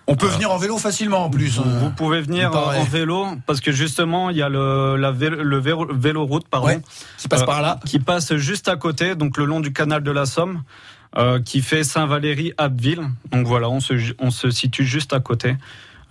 On 0.07 0.15
peut 0.15 0.27
venir 0.27 0.51
en 0.51 0.57
vélo 0.57 0.77
facilement 0.77 1.25
en 1.25 1.29
plus. 1.31 1.57
Vous, 1.57 1.79
vous 1.79 1.89
pouvez 1.89 2.21
venir 2.21 2.55
en 2.55 2.83
vélo 2.83 3.25
parce 3.47 3.59
que 3.59 3.71
justement, 3.71 4.29
il 4.29 4.37
y 4.37 4.43
a 4.43 4.49
le, 4.49 4.97
la 4.97 5.11
vélo, 5.11 5.41
le 5.41 5.57
vélo, 5.57 5.87
véloroute 5.91 6.47
pardon, 6.47 6.67
Ouais, 6.67 6.79
qui 7.17 7.27
passe 7.27 7.43
par 7.43 7.63
là. 7.63 7.79
qui 7.87 7.97
passe 7.97 8.35
juste 8.35 8.67
à 8.67 8.75
côté, 8.75 9.15
donc 9.15 9.35
le 9.37 9.45
long 9.45 9.61
du 9.61 9.73
canal 9.73 10.03
de 10.03 10.11
la 10.11 10.27
Somme, 10.27 10.61
euh, 11.17 11.41
qui 11.41 11.61
fait 11.61 11.83
Saint-Valéry-Abbeville. 11.83 13.03
Donc 13.31 13.47
voilà, 13.47 13.69
on 13.69 13.79
se, 13.79 14.49
situe 14.49 14.85
juste 14.85 15.13
à 15.13 15.21
côté. 15.21 15.55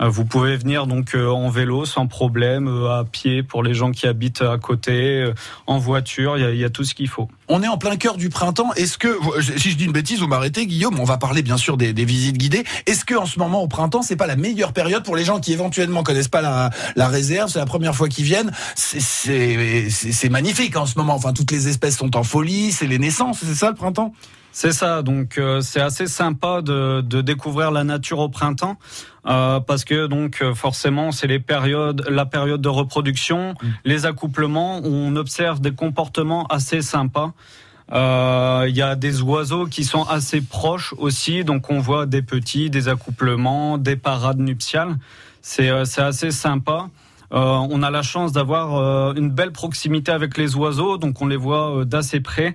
Euh, 0.00 0.09
vous 0.09 0.24
pouvez 0.24 0.57
venir 0.57 0.87
donc 0.87 1.14
euh, 1.14 1.28
en 1.28 1.50
vélo 1.50 1.85
sans 1.85 2.07
problème, 2.07 2.68
à 2.87 3.04
pied 3.04 3.42
pour 3.42 3.62
les 3.62 3.74
gens 3.74 3.92
qui 3.92 4.07
habitent 4.07 4.40
à 4.40 4.57
côté, 4.57 5.30
en 5.66 5.78
voiture, 5.78 6.38
il 6.38 6.57
y 6.57 6.64
a, 6.64 6.70
tout 6.70 6.85
ce 6.85 6.94
qu'il 6.94 7.09
faut. 7.09 7.28
On 7.48 7.62
est 7.62 7.68
en 7.68 7.76
plein 7.76 7.96
cœur 7.96 8.16
du 8.16 8.30
printemps. 8.30 8.72
Est-ce 8.74 8.96
que, 8.96 9.14
si 9.59 9.70
je 9.70 9.76
dis 9.76 9.85
une 9.85 9.92
bêtise, 9.92 10.20
vous 10.20 10.26
m'arrêtez, 10.26 10.66
Guillaume, 10.66 10.98
on 10.98 11.04
va 11.04 11.18
parler 11.18 11.42
bien 11.42 11.59
sûr 11.59 11.76
des, 11.76 11.92
visites 11.92 12.38
guidées. 12.38 12.64
Est-ce 12.87 13.04
que 13.04 13.14
en 13.14 13.26
ce 13.26 13.38
moment, 13.38 13.62
au 13.62 13.68
printemps, 13.68 14.00
c'est 14.00 14.16
pas 14.16 14.26
la 14.26 14.37
meilleure 14.37 14.72
période 14.72 15.04
pour 15.04 15.16
les 15.16 15.24
gens 15.24 15.38
qui 15.38 15.52
éventuellement 15.52 16.02
connaissent 16.02 16.28
pas 16.28 16.70
la, 16.96 17.09
réserve, 17.09 17.50
c'est 17.50 17.59
la 17.59 17.66
première 17.66 17.94
fois 17.94 18.09
qu'ils 18.09 18.24
viennent? 18.24 18.52
C'est- 18.74 20.30
magnifique 20.30 20.76
en 20.76 20.87
ce 20.87 20.98
moment. 20.98 21.14
Enfin, 21.14 21.35
toutes 21.35 21.50
les 21.50 21.68
espèces 21.68 21.98
sont 21.98 22.16
en 22.16 22.22
folie, 22.22 22.72
c'est 22.72 22.87
les 22.87 22.98
naissances, 22.98 23.40
c'est 23.44 23.54
ça 23.54 23.68
le 23.68 23.76
printemps? 23.76 24.14
C'est 24.57 24.71
ça, 24.71 25.03
donc 25.03 25.37
euh, 25.37 25.61
c'est 25.62 25.81
assez 25.81 26.07
sympa 26.07 26.62
de, 26.62 27.01
de 27.01 27.21
découvrir 27.23 27.73
la 27.73 27.83
nature 27.83 28.21
au 28.21 28.29
printemps 28.29 28.77
euh, 29.27 29.59
parce 29.59 29.85
que 29.85 30.07
donc 30.07 30.43
euh, 30.43 30.55
forcément 30.55 31.11
c'est 31.11 31.27
les 31.27 31.40
périodes, 31.40 32.07
la 32.09 32.25
période 32.25 32.61
de 32.61 32.69
reproduction, 32.69 33.57
les 33.85 34.07
accouplements, 34.07 34.79
où 34.79 34.93
on 34.93 35.17
observe 35.17 35.61
des 35.61 35.73
comportements 35.73 36.47
assez 36.47 36.83
sympas. 36.83 37.33
Euh, 37.93 38.67
Il 38.69 38.77
y 38.77 38.83
a 38.83 38.95
des 38.95 39.23
oiseaux 39.23 39.67
qui 39.67 39.83
sont 39.83 40.05
assez 40.05 40.40
proches 40.40 40.95
aussi, 40.99 41.43
donc 41.43 41.69
on 41.69 41.81
voit 41.81 42.07
des 42.07 42.23
petits, 42.23 42.71
des 42.71 42.87
accouplements, 42.87 43.77
des 43.77 43.97
parades 43.97 44.38
nuptiales. 44.38 44.95
C'est 45.43 45.69
euh, 45.69 45.85
c'est 45.85 46.03
assez 46.03 46.31
sympa. 46.31 46.90
Euh, 47.33 47.38
on 47.75 47.83
a 47.83 47.90
la 47.90 48.03
chance 48.03 48.31
d'avoir 48.31 48.77
euh, 48.77 49.14
une 49.14 49.31
belle 49.31 49.51
proximité 49.51 50.12
avec 50.12 50.38
les 50.38 50.55
oiseaux, 50.55 50.97
donc 50.97 51.21
on 51.21 51.27
les 51.27 51.37
voit 51.37 51.79
euh, 51.81 51.85
d'assez 51.85 52.21
près. 52.21 52.55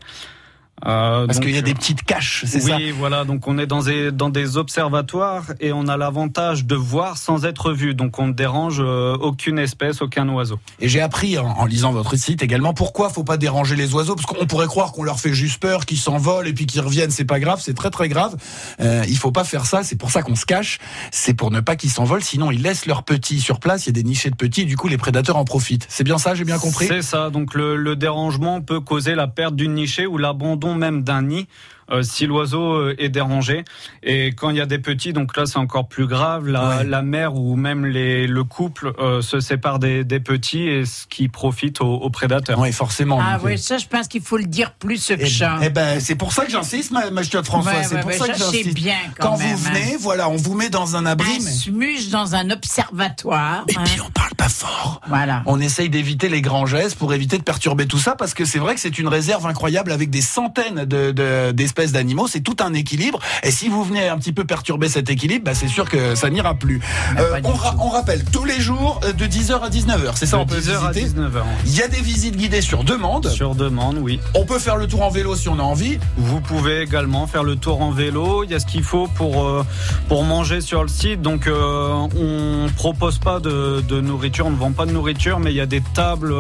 Euh, 0.86 1.26
Parce 1.26 1.40
qu'il 1.40 1.52
y 1.52 1.58
a 1.58 1.62
des 1.62 1.74
petites 1.74 2.04
caches, 2.04 2.46
c'est 2.48 2.64
oui, 2.64 2.70
ça 2.72 2.78
voilà. 2.98 3.26
Donc 3.26 3.48
on 3.48 3.58
est 3.58 3.66
dans 3.68 3.82
des 3.82 4.12
dans 4.12 4.30
des 4.30 4.58
observatoires 4.58 5.46
et 5.60 5.74
on 5.74 5.88
a 5.88 5.98
l'avantage 5.98 6.66
de 6.66 6.76
voir 6.76 7.18
sans 7.18 7.46
être 7.46 7.74
vu. 7.74 7.94
Donc 7.96 8.18
on 8.18 8.28
ne 8.28 8.34
dérange 8.34 8.78
euh, 8.80 9.18
aucune 9.18 9.60
espèce, 9.60 10.02
aucun 10.02 10.28
oiseau. 10.30 10.60
Et 10.80 10.88
j'ai 10.88 11.02
appris 11.02 11.38
en, 11.38 11.48
en 11.48 11.66
lisant 11.66 11.92
votre 11.92 12.16
site 12.16 12.42
également 12.44 12.74
pourquoi 12.74 13.10
faut 13.10 13.24
pas 13.24 13.38
déranger 13.38 13.76
les 13.76 13.94
oiseaux 13.94 14.16
parce 14.16 14.26
qu'on 14.26 14.46
pourrait 14.46 14.68
croire 14.68 14.94
qu'on 14.94 15.04
leur 15.04 15.20
fait 15.20 15.34
juste 15.34 15.60
peur, 15.60 15.86
qu'ils 15.86 15.98
s'envolent 15.98 16.48
et 16.48 16.54
puis 16.54 16.66
qu'ils 16.66 16.82
reviennent, 16.82 17.12
c'est 17.12 17.26
pas 17.26 17.40
grave, 17.40 17.60
c'est 17.62 17.74
très 17.74 17.90
très 17.90 18.08
grave. 18.08 18.38
Euh, 18.80 19.04
il 19.10 19.18
faut 19.18 19.32
pas 19.32 19.44
faire 19.44 19.66
ça, 19.66 19.84
c'est 19.84 19.98
pour 19.98 20.12
ça 20.12 20.22
qu'on 20.22 20.36
se 20.36 20.46
cache, 20.46 20.80
c'est 21.12 21.34
pour 21.34 21.52
ne 21.52 21.60
pas 21.60 21.76
qu'ils 21.76 21.90
s'envolent, 21.92 22.24
sinon 22.24 22.52
ils 22.52 22.62
laissent 22.62 22.86
leurs 22.86 23.04
petits 23.04 23.42
sur 23.42 23.60
place, 23.60 23.86
il 23.86 23.90
y 23.90 23.90
a 23.90 23.94
des 24.02 24.04
nichés 24.04 24.30
de 24.30 24.36
petits, 24.36 24.62
et 24.62 24.66
du 24.66 24.78
coup 24.78 24.88
les 24.88 24.98
prédateurs 24.98 25.36
en 25.36 25.46
profitent. 25.46 25.86
C'est 25.90 26.04
bien 26.04 26.18
ça, 26.18 26.36
j'ai 26.36 26.46
bien 26.46 26.58
compris? 26.58 26.88
C'est 26.88 27.02
ça. 27.02 27.30
Donc 27.30 27.54
le, 27.54 27.76
le 27.76 27.96
dérangement 27.96 28.62
peut 28.62 28.80
causer 28.80 29.16
la 29.16 29.28
perte 29.28 29.56
d'une 29.56 29.74
nichée 29.74 30.06
ou 30.06 30.18
l'abandon 30.18 30.69
même 30.76 31.04
d'un 31.04 31.24
nid. 31.24 31.48
Euh, 31.92 32.04
si 32.04 32.26
l'oiseau 32.28 32.74
euh, 32.74 32.96
est 32.98 33.10
dérangé 33.10 33.64
et 34.04 34.28
quand 34.28 34.50
il 34.50 34.58
y 34.58 34.62
a 34.62 34.66
des 34.66 34.80
petits 34.80 35.14
donc 35.14 35.36
là 35.38 35.46
c'est 35.46 35.58
encore 35.58 35.88
plus 35.88 36.08
grave 36.08 36.48
la, 36.48 36.60
Ouais. 36.80 36.84
la 36.86 37.02
mère 37.02 37.36
ou 37.36 37.56
même 37.56 37.86
les, 37.86 38.28
le 38.28 38.44
couple 38.44 38.94
euh, 39.00 39.22
se 39.22 39.40
sépare 39.40 39.80
des, 39.80 40.04
des 40.04 40.20
petits 40.20 40.68
et 40.68 40.86
ce 40.86 41.08
qui 41.08 41.28
profite 41.30 41.82
aux, 41.82 41.96
aux 41.96 42.10
prédateurs 42.10 42.60
Oui, 42.60 42.72
forcément. 42.72 43.20
Ah 43.22 43.40
oui, 43.44 43.58
ça, 43.58 43.78
je 43.78 43.86
pense 43.88 44.08
qu'il 44.08 44.22
faut 44.22 44.38
le 44.38 44.46
dire 44.46 44.72
plus 44.74 45.08
que 45.08 45.14
Eh, 45.20 45.30
ça. 45.30 45.58
eh 45.64 45.70
ben, 45.70 46.00
c'est 46.00 46.16
pour 46.16 46.34
ça 46.34 46.46
que 46.46 46.52
j'insiste, 46.52 46.92
ma, 46.92 47.10
ma 47.12 47.24
François. 47.24 47.72
Ouais, 47.72 47.84
c'est 47.84 47.96
ouais, 47.96 48.02
pour 48.02 48.10
ouais, 48.12 48.18
ça 48.18 48.28
que 48.28 48.38
ça, 48.38 48.46
c'est 48.52 48.58
j'insiste. 48.58 48.76
bien 48.76 48.96
quand 49.18 49.32
Quand 49.32 49.38
même, 49.38 49.56
vous 49.56 49.68
hein. 49.68 49.72
venez, 49.74 49.98
voilà, 49.98 50.30
on 50.30 50.36
vous 50.36 50.54
met 50.56 50.70
dans 50.70 50.96
un 50.96 51.06
abri. 51.06 51.30
Un 51.30 51.44
mais- 51.44 51.52
smuse 51.52 52.10
dans 52.10 52.36
un 52.36 52.50
observatoire. 52.50 53.64
Et 53.68 53.76
hein. 53.78 53.82
puis 53.86 54.02
on 54.06 54.10
parle 54.12 54.34
pas 54.36 54.50
fort. 54.50 55.02
Voilà. 55.08 55.44
On 55.46 55.60
essaye 55.60 55.90
d'éviter 55.90 56.28
les 56.30 56.42
grands 56.42 56.66
gestes 56.66 56.98
pour 56.98 57.14
éviter 57.14 57.38
de 57.38 57.44
perturber 57.44 57.86
tout 57.88 57.98
ça 58.00 58.16
parce 58.16 58.34
que 58.34 58.46
c'est 58.46 58.60
vrai 58.60 58.76
que 58.76 58.82
c'est 58.82 58.98
une 59.00 59.08
réserve 59.08 59.46
incroyable 59.48 59.92
avec 59.92 60.10
des 60.10 60.22
centaines 60.22 60.86
de- 60.86 61.12
de- 61.12 61.52
d'espèces 61.52 61.79
d'animaux. 61.88 62.28
C'est 62.28 62.42
tout 62.42 62.58
un 62.62 62.74
équilibre. 62.74 63.20
Et 63.44 63.52
si 63.52 63.70
vous 63.70 63.84
venez 63.84 64.08
un 64.10 64.18
petit 64.18 64.34
peu 64.34 64.46
perturber 64.46 64.90
cet 64.90 65.10
équilibre, 65.10 65.46
bah, 65.46 65.54
c'est 65.56 65.68
sûr 65.68 65.90
que 65.90 66.16
ça 66.16 66.30
n'ira 66.30 66.54
plus. 66.56 66.82
Euh, 67.18 67.40
on, 67.44 67.52
ra- 67.54 67.72
tout. 67.72 67.78
on 67.82 67.90
rappelle 67.90 68.24
tous 68.26 68.46
les 68.46 68.60
jours 68.60 69.00
euh, 69.04 69.14
de 69.14 69.26
10h 69.26 69.60
à 69.62 69.70
19h. 69.70 70.12
C'est 70.16 70.26
ça, 70.26 70.38
De 70.38 70.42
on 70.44 70.46
peut 70.46 70.60
10h 70.60 70.86
à 70.88 70.92
visiter. 70.92 71.20
19h. 71.20 71.42
Il 71.66 71.76
y 71.76 71.82
a 71.82 71.88
des 71.88 72.02
visites 72.02 72.36
guidées 72.38 72.62
sur 72.62 72.84
demande. 72.84 73.28
Sur 73.30 73.56
demande, 73.56 73.98
oui. 74.00 74.20
On 74.36 74.46
peut 74.46 74.60
faire 74.60 74.76
le 74.78 74.88
tour 74.88 75.02
en 75.04 75.10
vélo 75.10 75.36
si 75.36 75.50
on 75.50 75.60
a 75.60 75.64
envie. 75.64 76.00
Vous 76.18 76.42
pouvez 76.42 76.82
également 76.82 77.28
faire 77.28 77.44
le 77.44 77.56
tour 77.56 77.82
en 77.82 77.92
vélo. 77.92 78.44
Il 78.44 78.52
y 78.52 78.56
a 78.56 78.60
ce 78.60 78.66
qu'il 78.66 78.84
faut 78.84 79.08
pour 79.16 79.46
euh, 79.46 79.66
pour 80.08 80.24
manger 80.24 80.62
sur 80.62 80.82
le 80.84 80.90
site. 80.90 81.22
Donc 81.22 81.48
euh, 81.48 82.08
on 82.18 82.68
propose 82.76 83.18
pas 83.20 83.40
de, 83.40 83.82
de 83.88 84.02
nourriture, 84.02 84.46
on 84.48 84.52
ne 84.52 84.56
vend 84.58 84.72
pas 84.72 84.86
de 84.86 84.92
nourriture, 84.92 85.40
mais 85.40 85.52
il 85.52 85.56
y 85.56 85.62
a 85.62 85.66
des 85.66 85.82
tables 85.94 86.34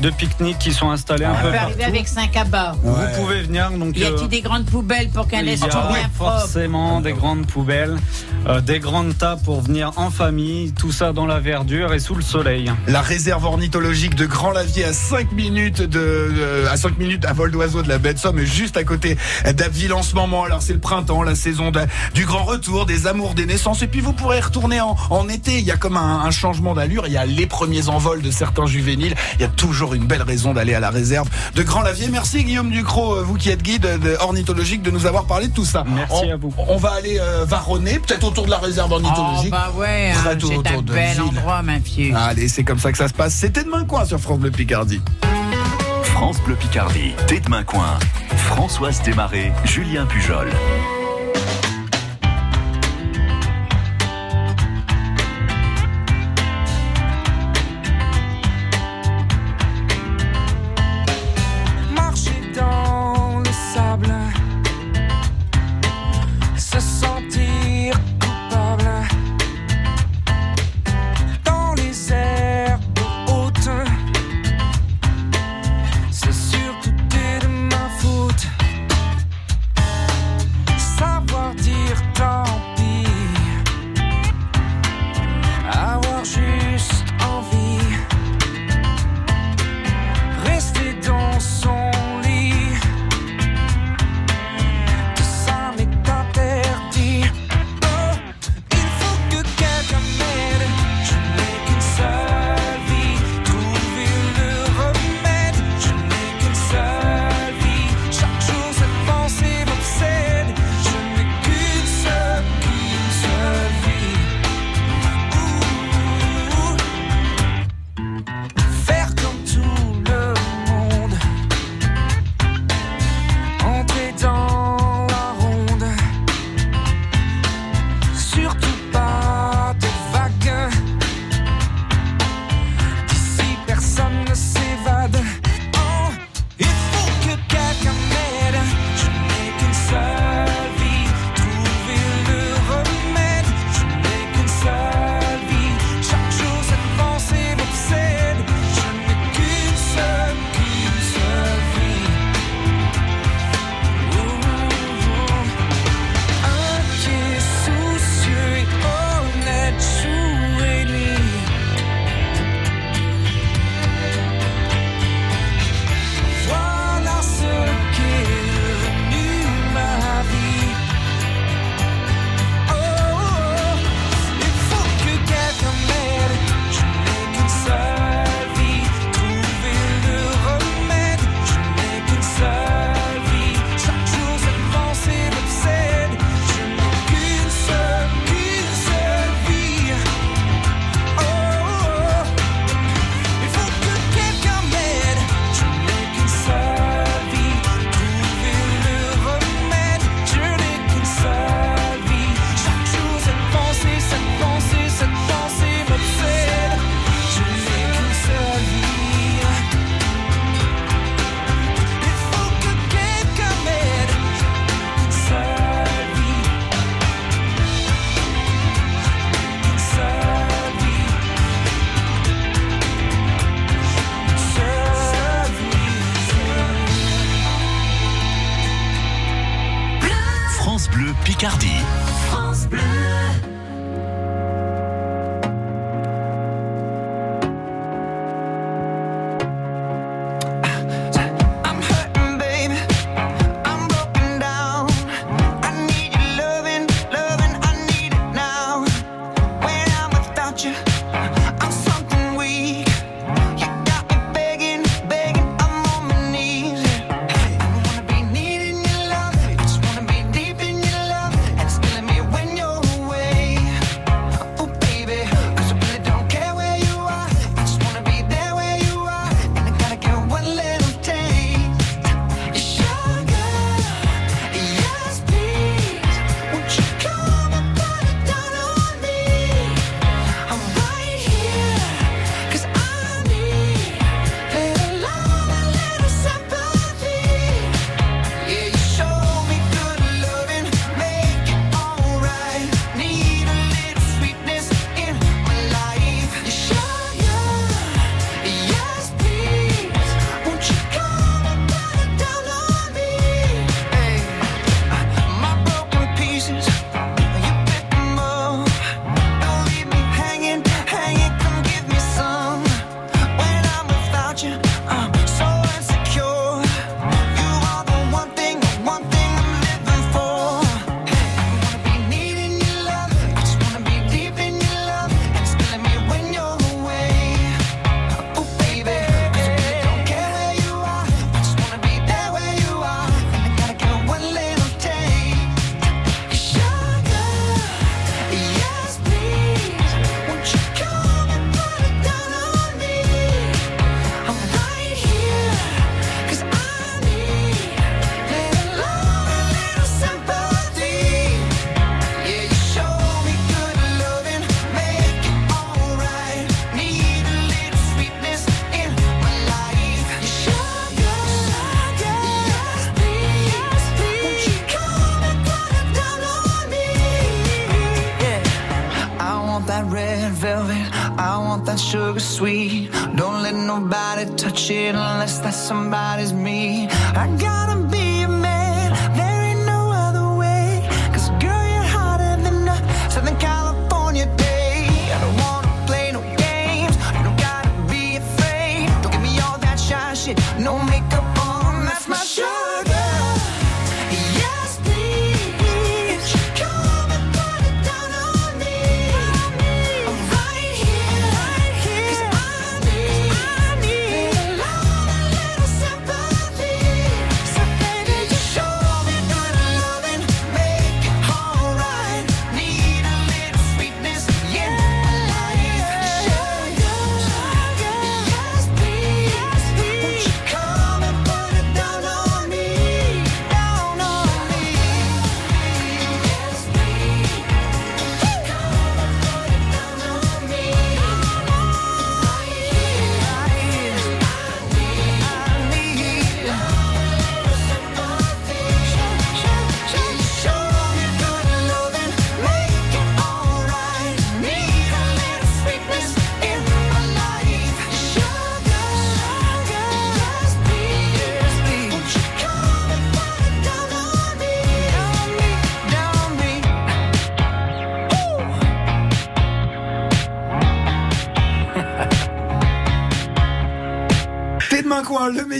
de 0.00 0.10
pique-nique 0.10 0.58
qui 0.58 0.72
sont 0.72 0.90
installées 0.90 1.24
un 1.24 1.32
On 1.32 1.36
peu 1.36 1.42
peut 1.48 1.52
partout. 1.52 1.64
arriver 1.66 1.84
avec 1.84 2.08
5 2.08 2.36
à 2.36 2.44
bas. 2.44 2.76
Vous 2.82 2.94
pouvez 3.20 3.42
venir. 3.42 3.70
Donc 3.72 3.96
Y 3.96 4.04
euh, 4.04 4.14
a-t-il 4.14 4.28
des 4.28 4.40
grandes 4.40 4.64
poubelles 4.66 4.83
pour 5.12 5.26
qu'un 5.28 5.38
il 5.40 5.44
y 5.46 5.50
laisse 5.50 5.60
tout 5.60 5.66
a 5.76 5.88
bien 5.88 6.08
propre 6.14 6.40
forcément 6.40 7.00
des 7.00 7.12
grandes 7.12 7.46
poubelles, 7.46 7.96
euh, 8.46 8.60
des 8.60 8.78
grandes 8.80 9.16
tables 9.16 9.42
pour 9.42 9.60
venir 9.62 9.92
en 9.96 10.10
famille, 10.10 10.72
tout 10.72 10.92
ça 10.92 11.12
dans 11.12 11.26
la 11.26 11.40
verdure 11.40 11.92
et 11.94 11.98
sous 11.98 12.14
le 12.14 12.22
soleil. 12.22 12.70
La 12.86 13.00
réserve 13.00 13.44
ornithologique 13.44 14.14
de 14.14 14.26
Grand 14.26 14.50
Lavier 14.50 14.84
à 14.84 14.92
5 14.92 15.32
minutes 15.32 15.82
de, 15.82 16.64
à 16.70 16.76
5 16.76 16.98
minutes 16.98 17.24
à 17.24 17.32
vol 17.32 17.50
d'oiseau 17.50 17.82
de 17.82 17.88
la 17.88 17.98
baie 17.98 18.14
de 18.14 18.18
Somme, 18.18 18.40
juste 18.40 18.76
à 18.76 18.84
côté 18.84 19.16
d'Abbeville 19.44 19.92
en 19.92 20.02
ce 20.02 20.14
moment. 20.14 20.44
Alors 20.44 20.62
c'est 20.62 20.72
le 20.74 20.80
printemps, 20.80 21.22
la 21.22 21.34
saison 21.34 21.70
de- 21.70 21.80
du 22.14 22.26
grand 22.26 22.44
retour, 22.44 22.86
des 22.86 23.06
amours, 23.06 23.34
des 23.34 23.46
naissances. 23.46 23.82
Et 23.82 23.86
puis 23.86 24.00
vous 24.00 24.12
pourrez 24.12 24.40
retourner 24.40 24.80
en, 24.80 24.96
en 25.10 25.28
été. 25.28 25.58
Il 25.58 25.64
y 25.64 25.70
a 25.70 25.76
comme 25.76 25.96
un, 25.96 26.20
un 26.20 26.30
changement 26.30 26.74
d'allure. 26.74 27.06
Il 27.06 27.12
y 27.12 27.16
a 27.18 27.24
les 27.26 27.46
premiers 27.46 27.88
envols 27.88 28.22
de 28.22 28.30
certains 28.30 28.66
juvéniles. 28.66 29.14
Il 29.36 29.40
y 29.40 29.44
a 29.44 29.48
toujours 29.48 29.94
une 29.94 30.04
belle 30.06 30.22
raison 30.22 30.52
d'aller 30.52 30.74
à 30.74 30.80
la 30.80 30.90
réserve 30.90 31.28
de 31.54 31.62
Grand 31.62 31.82
Lavier. 31.82 32.08
Merci 32.10 32.44
Guillaume 32.44 32.70
Ducrot, 32.70 33.22
vous 33.24 33.34
qui 33.36 33.48
êtes 33.50 33.62
guide 33.62 33.82
de 34.00 34.16
ornithologie 34.20 34.73
de 34.82 34.90
nous 34.90 35.06
avoir 35.06 35.26
parlé 35.26 35.48
de 35.48 35.54
tout 35.54 35.64
ça. 35.64 35.84
Merci 35.86 36.30
à 36.30 36.36
vous. 36.36 36.52
On 36.68 36.76
va 36.76 36.92
aller 36.92 37.18
euh, 37.18 37.44
varonner, 37.44 37.98
peut-être 37.98 38.24
autour 38.24 38.46
de 38.46 38.50
la 38.50 38.58
réserve 38.58 38.92
ornithologique. 38.92 39.52
Oh, 39.52 39.56
bah 39.56 39.72
ouais, 39.76 40.12
hein, 40.12 40.36
c'est 40.40 40.68
un 40.68 40.82
bel 40.82 41.20
endroit, 41.20 41.62
ma 41.62 41.80
fille. 41.80 42.14
Allez, 42.16 42.48
c'est 42.48 42.64
comme 42.64 42.78
ça 42.78 42.92
que 42.92 42.98
ça 42.98 43.08
se 43.08 43.14
passe. 43.14 43.34
C'était 43.34 43.64
demain 43.64 43.84
coin 43.84 44.04
sur 44.04 44.18
France 44.18 44.38
Bleu 44.38 44.50
Picardie. 44.50 45.00
France 46.02 46.40
Bleu 46.42 46.54
Picardie, 46.54 47.14
dès 47.28 47.40
demain 47.40 47.64
coin. 47.64 47.98
Françoise 48.36 49.02
Desmarais, 49.02 49.52
Julien 49.64 50.06
Pujol. 50.06 50.48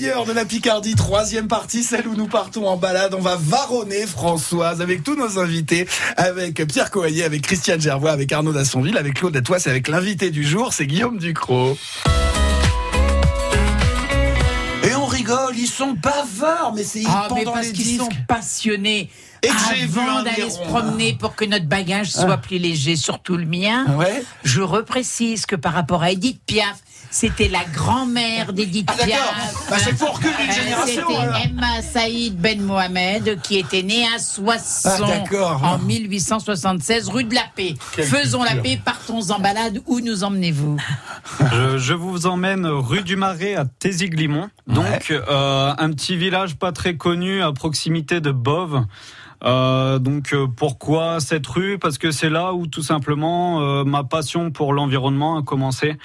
De 0.00 0.32
la 0.32 0.44
Picardie, 0.44 0.96
troisième 0.96 1.46
partie, 1.46 1.84
celle 1.84 2.08
où 2.08 2.16
nous 2.16 2.26
partons 2.26 2.66
en 2.66 2.76
balade. 2.76 3.14
On 3.14 3.20
va 3.20 3.36
varonner 3.40 4.06
Françoise 4.08 4.80
avec 4.80 5.04
tous 5.04 5.14
nos 5.14 5.38
invités, 5.38 5.86
avec 6.16 6.66
Pierre 6.66 6.90
Coaillet, 6.90 7.22
avec 7.22 7.42
Christiane 7.42 7.80
Gervois, 7.80 8.10
avec 8.10 8.32
Arnaud 8.32 8.52
Dassonville, 8.52 8.96
avec 8.98 9.14
Claude 9.14 9.36
Atois, 9.36 9.60
c'est 9.60 9.70
avec 9.70 9.86
l'invité 9.86 10.30
du 10.30 10.42
jour, 10.42 10.72
c'est 10.72 10.86
Guillaume 10.88 11.18
Ducrot. 11.18 11.78
Et 14.82 14.94
on 14.96 15.06
rigole, 15.06 15.56
ils 15.56 15.68
sont 15.68 15.92
bavards, 15.92 16.72
mais 16.74 16.82
c'est 16.82 17.02
Ah, 17.06 17.26
pendant 17.28 17.40
mais 17.40 17.52
parce 17.52 17.68
qu'ils 17.70 17.96
sont 17.98 18.08
passionnés. 18.26 19.10
Et 19.44 19.48
que 19.48 19.54
j'ai 19.76 19.86
vu 19.86 20.00
Avant 20.00 20.22
d'aller 20.24 20.50
se 20.50 20.58
promener 20.58 21.12
pour 21.20 21.36
que 21.36 21.44
notre 21.44 21.66
bagage 21.66 22.10
soit 22.10 22.38
plus 22.38 22.58
léger, 22.58 22.96
surtout 22.96 23.36
le 23.36 23.46
mien, 23.46 23.86
Ouais. 23.96 24.24
je 24.42 24.60
reprécise 24.60 25.46
que 25.46 25.54
par 25.54 25.72
rapport 25.74 26.02
à 26.02 26.10
Edith 26.10 26.40
Piaf, 26.46 26.78
c'était 27.14 27.46
la 27.46 27.64
grand-mère 27.72 28.52
d'Edith 28.52 28.88
Ah, 28.90 28.96
d'accord. 28.96 29.06
Piaf. 29.06 29.66
Bah, 29.70 29.76
fois, 29.96 30.08
on 30.10 30.12
recule 30.14 30.30
d'une 30.36 30.50
Euh, 30.50 30.52
génération. 30.52 31.02
C'était 31.08 31.48
Emma 31.48 31.80
Saïd 31.80 32.36
Ben 32.36 32.60
Mohamed 32.60 33.40
qui 33.42 33.56
était 33.58 33.82
née 33.84 34.04
à 34.14 34.18
Soissons 34.18 35.04
Ah, 35.62 35.74
en 35.74 35.78
1876 35.78 37.08
rue 37.08 37.22
de 37.22 37.34
la 37.36 37.44
Paix. 37.54 37.74
Quelle 37.94 38.04
Faisons 38.06 38.42
la 38.42 38.56
paix, 38.56 38.80
partons 38.84 39.30
en 39.30 39.38
balade. 39.38 39.80
Où 39.86 40.00
nous 40.00 40.24
emmenez-vous? 40.24 40.76
Je, 41.52 41.78
je 41.78 41.94
vous 41.94 42.26
emmène 42.26 42.66
rue 42.66 43.02
du 43.02 43.14
Marais 43.14 43.54
à 43.54 43.64
Téziglimont, 43.64 44.48
donc 44.66 45.10
euh, 45.10 45.72
un 45.78 45.90
petit 45.92 46.16
village 46.16 46.56
pas 46.56 46.72
très 46.72 46.96
connu 46.96 47.42
à 47.42 47.52
proximité 47.52 48.20
de 48.20 48.32
Bove. 48.32 48.84
Euh, 49.44 49.98
donc 49.98 50.32
euh, 50.32 50.46
pourquoi 50.46 51.20
cette 51.20 51.46
rue? 51.46 51.78
Parce 51.78 51.98
que 51.98 52.10
c'est 52.10 52.30
là 52.30 52.54
où 52.54 52.66
tout 52.66 52.82
simplement 52.82 53.60
euh, 53.60 53.84
ma 53.84 54.02
passion 54.02 54.50
pour 54.50 54.72
l'environnement 54.72 55.38
a 55.38 55.42
commencé. 55.42 55.96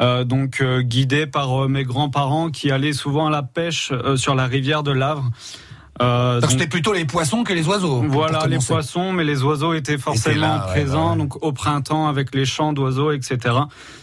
Euh, 0.00 0.24
donc 0.24 0.60
euh, 0.60 0.80
guidé 0.80 1.26
par 1.26 1.64
euh, 1.64 1.68
mes 1.68 1.82
grands-parents 1.82 2.50
qui 2.50 2.70
allaient 2.70 2.92
souvent 2.92 3.26
à 3.26 3.30
la 3.30 3.42
pêche 3.42 3.92
sur 4.16 4.34
la 4.34 4.46
rivière 4.46 4.82
de 4.82 4.92
l'Avre. 4.92 5.30
Euh, 6.00 6.40
Donc 6.40 6.50
c'était 6.50 6.66
plutôt 6.66 6.92
les 6.92 7.04
poissons 7.04 7.44
que 7.44 7.52
les 7.52 7.66
oiseaux. 7.66 8.04
voilà, 8.08 8.46
les 8.46 8.58
poissons, 8.58 9.12
mais 9.12 9.24
les 9.24 9.42
oiseaux 9.42 9.74
étaient 9.74 9.98
forcément 9.98 10.40
là, 10.40 10.58
présents. 10.68 11.04
ouais, 11.06 11.10
ouais. 11.12 11.16
Donc 11.18 11.42
au 11.44 11.52
printemps, 11.52 12.06
avec 12.08 12.34
les 12.34 12.44
chants 12.46 12.72
d'oiseaux, 12.72 13.10
etc. 13.12 13.54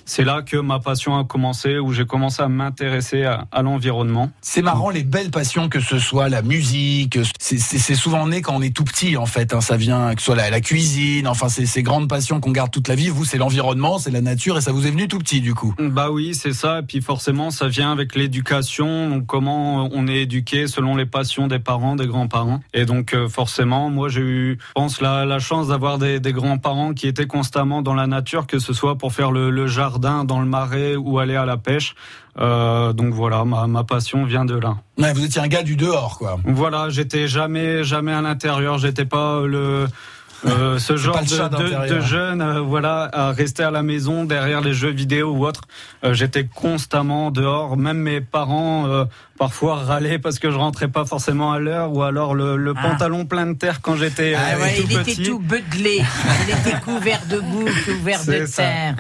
C'est 0.05 0.23
là 0.23 0.41
que 0.43 0.57
ma 0.57 0.79
passion 0.79 1.17
a 1.17 1.23
commencé, 1.23 1.79
où 1.79 1.91
j'ai 1.93 2.05
commencé 2.05 2.41
à 2.43 2.47
m'intéresser 2.47 3.23
à, 3.23 3.45
à 3.51 3.61
l'environnement. 3.61 4.29
C'est 4.41 4.61
marrant 4.61 4.89
les 4.89 5.03
belles 5.03 5.31
passions 5.31 5.67
que 5.69 5.79
ce 5.79 5.97
soit 5.99 6.29
la 6.29 6.41
musique, 6.41 7.17
c'est- 7.39 7.95
souvent 7.95 8.27
né 8.27 8.41
quand 8.41 8.53
on 8.55 8.61
est 8.61 8.75
tout 8.75 8.83
petit 8.83 9.17
en 9.17 9.25
fait. 9.25 9.53
hein, 9.53 9.61
ça 9.61 9.77
vient 9.77 10.13
que 10.13 10.21
ce 10.21 10.25
soit 10.25 10.35
la, 10.35 10.49
la 10.49 10.61
cuisine, 10.61 11.27
enfin 11.27 11.49
c'est 11.49 11.65
ces 11.65 11.81
grandes 11.81 12.09
passions 12.09 12.39
qu'on 12.39 12.51
garde 12.51 12.71
toute 12.71 12.87
la 12.87 12.95
vie. 12.95 13.09
Vous 13.09 13.25
c'est 13.25 13.37
l'environnement, 13.37 13.97
c'est 13.99 14.11
la 14.11 14.21
nature 14.21 14.57
et 14.57 14.61
ça 14.61 14.71
vous 14.71 14.85
est 14.85 14.91
venu 14.91 15.07
tout 15.07 15.19
petit 15.19 15.39
du 15.41 15.53
coup. 15.53 15.73
Bah 15.79 16.11
oui, 16.11 16.35
c'est 16.35 16.53
ça. 16.53 16.79
Et 16.79 16.81
puis 16.83 17.01
forcément, 17.01 17.49
ça 17.51 17.67
vient 17.67 17.91
avec 17.91 18.15
l'éducation. 18.15 19.09
Donc 19.09 19.25
comment 19.25 19.89
on 19.91 20.07
est 20.07 20.21
éduqué 20.23 20.67
selon 20.67 20.95
les 20.95 21.05
passions 21.05 21.47
des 21.47 21.59
parents, 21.59 21.84
des 21.93 22.07
grands-parents. 22.07 22.61
Et 22.73 22.85
donc 22.85 23.13
euh, 23.13 23.29
forcément, 23.29 23.91
moi 23.91 24.09
j'ai 24.09 24.21
eu, 24.21 24.57
je 24.59 24.73
pense, 24.73 25.01
la, 25.01 25.25
la 25.25 25.37
chance 25.37 25.67
d'avoir 25.67 25.99
des, 25.99 26.19
des 26.19 26.33
grands-parents 26.33 26.95
qui 26.95 27.07
étaient 27.07 27.27
constamment 27.27 27.83
dans 27.83 27.93
la 27.93 28.07
nature, 28.07 28.47
que 28.47 28.57
ce 28.57 28.73
soit 28.73 28.97
pour 28.97 29.13
faire 29.13 29.31
le, 29.31 29.51
le 29.51 29.67
jardin 29.67 30.23
dans 30.23 30.39
le 30.39 30.47
marais 30.47 30.95
ou 30.95 31.19
aller 31.19 31.35
à 31.35 31.45
la 31.45 31.57
pêche. 31.57 31.93
Euh, 32.39 32.91
donc 32.93 33.13
voilà, 33.13 33.45
ma, 33.45 33.67
ma 33.67 33.83
passion 33.83 34.25
vient 34.25 34.45
de 34.45 34.55
là. 34.55 34.77
Ouais, 34.97 35.13
vous 35.13 35.23
étiez 35.23 35.39
un 35.39 35.47
gars 35.47 35.61
du 35.61 35.75
dehors 35.75 36.17
quoi. 36.17 36.37
Voilà, 36.45 36.89
j'étais 36.89 37.27
jamais, 37.27 37.83
jamais 37.83 38.11
à 38.11 38.21
l'intérieur. 38.21 38.79
J'étais 38.79 39.05
pas 39.05 39.41
le 39.45 39.85
euh, 40.45 40.77
ce 40.79 40.97
genre 40.97 41.19
le 41.19 41.87
de, 41.87 41.95
de, 41.95 41.99
jeune, 42.01 42.41
euh, 42.41 42.59
voilà, 42.59 43.09
à 43.11 43.31
rester 43.31 43.63
à 43.63 43.71
la 43.71 43.83
maison 43.83 44.25
derrière 44.25 44.61
les 44.61 44.73
jeux 44.73 44.91
vidéo 44.91 45.31
ou 45.31 45.45
autre. 45.45 45.61
Euh, 46.03 46.13
j'étais 46.13 46.45
constamment 46.45 47.31
dehors. 47.31 47.77
Même 47.77 47.97
mes 47.97 48.21
parents 48.21 49.05
parfois 49.37 49.75
râlaient 49.75 50.19
parce 50.19 50.39
que 50.39 50.49
je 50.51 50.57
rentrais 50.57 50.87
pas 50.87 51.05
forcément 51.05 51.51
à 51.51 51.59
l'heure 51.59 51.91
ou 51.93 52.03
alors 52.03 52.35
le, 52.35 52.55
le 52.57 52.73
Ah. 52.77 52.81
pantalon 52.89 53.25
plein 53.25 53.45
de 53.47 53.53
terre 53.53 53.81
quand 53.81 53.95
j'étais 53.95 54.33
euh, 54.33 54.37
Ah 54.39 54.57
ouais, 54.59 54.75
tout 54.75 54.87
Il 54.89 54.97
petit. 54.97 55.11
était 55.11 55.23
tout 55.29 55.39
beudelé. 55.39 56.01
Il 56.47 56.53
était 56.69 56.79
couvert 56.81 57.21
de 57.29 57.39
boue, 57.39 57.65
couvert 57.85 58.19
de 58.19 58.25
C'est 58.25 58.47
ça. 58.47 58.63
terre. 58.63 58.95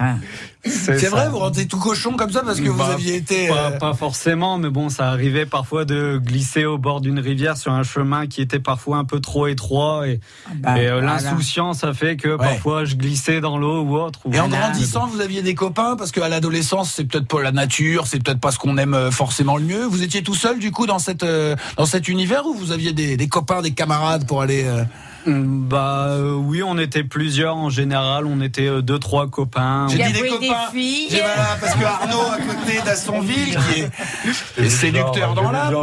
C'est 0.67 0.97
ça. 0.97 1.09
vrai, 1.11 1.29
vous 1.29 1.37
rentrez 1.37 1.67
tout 1.67 1.77
cochon 1.77 2.13
comme 2.17 2.31
ça 2.31 2.41
parce 2.43 2.59
que 2.59 2.67
vous 2.69 2.79
Bah, 2.79 2.93
aviez 2.93 3.17
été. 3.17 3.49
Pas, 3.49 3.69
euh, 3.73 3.77
pas 3.77 3.93
forcément, 3.93 4.57
mais 4.57 4.69
bon, 4.71 4.89
ça 4.89 5.09
arrivait 5.09 5.45
parfois 5.45 5.85
de 5.85 6.17
glisser 6.17 6.65
au 6.65 6.79
bord 6.79 7.01
d'une 7.01 7.19
rivière 7.19 7.55
sur 7.55 7.71
un 7.71 7.83
chemin 7.83 8.25
qui 8.25 8.41
était 8.41 8.59
parfois 8.59 8.97
un 8.97 9.03
peu 9.05 9.19
trop 9.19 9.45
étroit 9.45 10.07
et, 10.07 10.19
Bah, 10.55 10.81
et, 10.81 10.87
euh, 10.87 10.93
voilà. 10.93 11.21
l'insouciance 11.21 11.83
a 11.83 11.93
fait 11.93 12.15
que 12.17 12.29
Ouais. 12.29 12.37
parfois 12.37 12.83
je 12.83 12.95
glissais 12.95 13.41
dans 13.41 13.59
l'eau 13.59 13.83
ou 13.83 13.95
autre. 13.95 14.21
ou 14.25 14.33
Et 14.33 14.39
en 14.39 14.47
grandissant, 14.49 15.05
vous 15.05 15.21
aviez 15.21 15.43
des 15.43 15.53
copains? 15.53 15.95
Parce 15.97 16.11
qu'à 16.11 16.27
l'adolescence, 16.29 16.91
c'est 16.95 17.03
peut-être 17.05 17.27
pas 17.27 17.43
la 17.43 17.51
nature, 17.51 18.07
c'est 18.07 18.17
peut-être 18.23 18.39
pas 18.41 18.49
ce 18.51 18.57
qu'on 18.57 18.77
aime 18.79 18.95
euh, 18.95 19.11
forcément 19.11 19.57
le 19.57 19.63
mieux. 19.65 19.85
Vous 19.85 20.01
étiez 20.01 20.23
tout 20.25 20.35
seul 20.35 20.59
du 20.59 20.71
coup 20.71 20.85
dans 20.87 20.99
cette 20.99 21.23
euh, 21.23 21.55
dans 21.77 21.85
cet 21.85 22.09
univers 22.09 22.45
ou 22.45 22.53
vous 22.53 22.71
aviez 22.73 22.91
des, 22.91 23.15
des 23.15 23.27
copains, 23.29 23.61
des 23.61 23.71
camarades 23.71 24.27
pour 24.27 24.41
aller 24.41 24.65
euh, 24.65 24.83
Bah 25.27 26.07
euh, 26.09 26.33
oui, 26.33 26.61
on 26.63 26.77
était 26.77 27.03
plusieurs 27.03 27.55
en 27.55 27.69
général, 27.69 28.25
on 28.25 28.41
était 28.41 28.67
euh, 28.67 28.81
deux 28.81 28.99
trois 28.99 29.27
copains. 29.29 29.87
J'ai 29.89 30.03
dit 30.03 30.11
des 30.13 30.27
copains. 30.27 30.39
des 30.71 30.77
filles. 30.79 31.07
J'ai- 31.09 31.17
voilà, 31.21 31.57
parce 31.61 31.73
que 31.75 31.83
Arnaud 31.83 32.21
à 32.31 32.37
côté 32.37 32.81
d'Assonville 32.85 33.57
qui 33.57 33.81
est, 33.81 33.89
est 34.65 34.69
séducteur 34.69 35.33
dans 35.33 35.49
l'âme. 35.51 35.73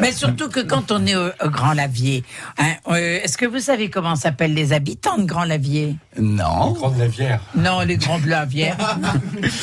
Mais 0.00 0.12
surtout 0.12 0.48
que 0.48 0.60
quand 0.60 0.90
on 0.92 1.06
est 1.06 1.16
au, 1.16 1.28
au 1.44 1.48
Grand 1.50 1.72
Lavier, 1.74 2.24
hein, 2.58 2.72
euh, 2.88 3.20
est-ce 3.22 3.36
que 3.38 3.46
vous 3.46 3.60
savez 3.60 3.88
comment 3.90 4.16
s'appellent 4.16 4.54
les 4.54 4.72
habitants 4.72 5.18
de 5.18 5.24
Grand 5.24 5.44
Lavier? 5.44 5.96
Non. 6.18 6.74
Non, 7.54 7.80
les 7.80 7.96
Grands 7.96 8.18
de 8.18 8.28
Lavière. 8.28 8.76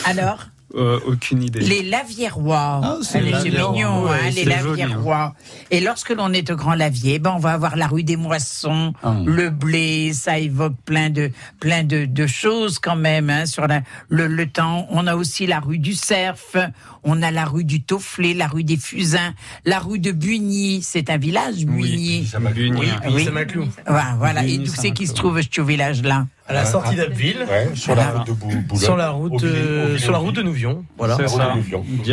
Alors? 0.06 0.48
Euh, 0.76 1.00
aucune 1.08 1.44
idée. 1.44 1.62
Les 1.62 1.82
Lavierois. 1.84 2.82
Ah, 2.84 2.98
c'est 3.02 3.20
Allez, 3.20 3.32
c'est 3.42 3.50
mignon, 3.52 4.04
Ouais, 4.04 4.18
hein, 4.26 4.30
les 4.36 4.44
Lavierois. 4.44 5.34
Et 5.72 5.80
lorsque 5.80 6.10
l'on 6.10 6.34
est 6.34 6.50
au 6.52 6.56
Grand 6.58 6.76
Lavier, 6.76 7.20
ben 7.20 7.34
on 7.36 7.40
va 7.40 7.52
avoir 7.54 7.78
la 7.78 7.88
rue 7.88 8.04
des 8.04 8.18
Moissons, 8.18 8.94
Ah. 9.02 9.16
le 9.26 9.50
blé, 9.50 10.12
ça 10.14 10.38
évoque 10.40 10.76
plein 10.84 11.10
de 11.10 11.32
plein 11.62 11.84
de, 11.84 12.04
de 12.06 12.28
choses 12.28 12.80
quand 12.80 12.98
même 12.98 13.30
hein, 13.30 13.46
sur 13.46 13.66
la- 13.66 13.82
le, 14.10 14.28
le 14.28 14.46
temps. 14.46 14.88
On 14.90 15.08
a 15.08 15.16
aussi 15.16 15.48
la 15.48 15.62
rue 15.62 15.80
du 15.80 15.94
Cerf, 15.94 16.58
on 17.04 17.22
a 17.22 17.32
la 17.32 17.46
rue 17.46 17.64
du 17.64 17.82
Tofflé, 17.82 18.34
la 18.34 18.48
rue 18.48 18.66
des 18.66 18.78
Fusains, 18.78 19.34
la 19.66 19.80
rue 19.80 20.00
de 20.00 20.12
Buigny, 20.12 20.82
c'est 20.84 21.10
un 21.10 21.18
village 21.18 21.66
Buigny. 21.66 22.28
Bugny. 22.54 22.82
Oui. 23.10 23.30
Voilà, 23.88 24.16
voilà. 24.18 24.44
Et 24.44 24.48
Buigny, 24.48 24.66
d'où 24.66 24.74
c'est 24.76 24.92
qui 24.92 25.08
se 25.08 25.14
trouve 25.14 25.40
ce 25.42 25.62
village-là 25.62 26.28
À 26.50 26.54
la 26.54 26.66
sortie 26.66 26.96
d'Abbeville. 26.96 27.46
Ouais, 27.50 27.70
sur 27.76 27.94
la 27.96 28.10
route 28.12 28.28
de 28.28 28.32
Bou- 28.32 28.48
Boulogne. 28.68 28.84
Sur 28.84 28.96
la 28.98 29.10
route, 29.10 29.44
euh, 29.44 29.98
sur 29.98 30.12
la 30.14 30.18
route 30.18 30.36
de 30.36 30.42
Nouvion. 30.44 30.86
Voilà. 30.98 31.18
Ça. 31.28 31.54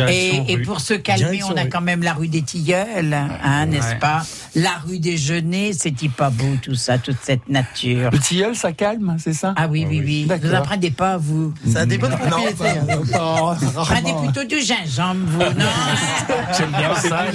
Et, 0.09 0.43
et 0.51 0.57
pour 0.57 0.81
se 0.81 0.93
calmer, 0.93 1.23
Direction 1.25 1.47
on 1.53 1.57
a 1.57 1.63
rue. 1.63 1.69
quand 1.69 1.81
même 1.81 2.03
la 2.03 2.13
rue 2.13 2.27
des 2.27 2.41
Tilleuls, 2.41 3.13
hein, 3.13 3.65
n'est-ce 3.67 3.89
Ouais. 3.93 3.99
pas? 3.99 4.23
La 4.55 4.71
rue 4.85 4.99
des 4.99 5.15
Genêts, 5.17 5.71
c'est 5.73 5.93
pas 6.09 6.29
beau 6.29 6.45
tout 6.61 6.75
ça, 6.75 6.97
toute 6.97 7.17
cette 7.21 7.47
nature. 7.49 8.09
Le 8.11 8.19
tilleul, 8.19 8.55
ça 8.55 8.71
calme, 8.73 9.15
c'est 9.19 9.33
ça? 9.33 9.53
Ah 9.57 9.67
oui, 9.69 9.85
oui, 9.89 10.01
oui. 10.05 10.27
Vous 10.41 10.53
en 10.53 10.61
prenez 10.61 10.91
pas, 10.91 11.17
vous 11.17 11.53
Ça 11.71 11.79
a 11.81 11.85
des 11.85 11.97
bonnes 11.97 12.11
Non, 12.11 12.17
propriétés. 12.17 12.53
pas 13.11 13.57
Prenez 13.75 14.13
plutôt 14.21 14.43
du 14.43 14.59
gingembre, 14.61 15.21
vous, 15.27 15.39
non? 15.39 15.47
J'aime 16.57 16.71
bien 16.71 16.93
ça. 16.95 17.25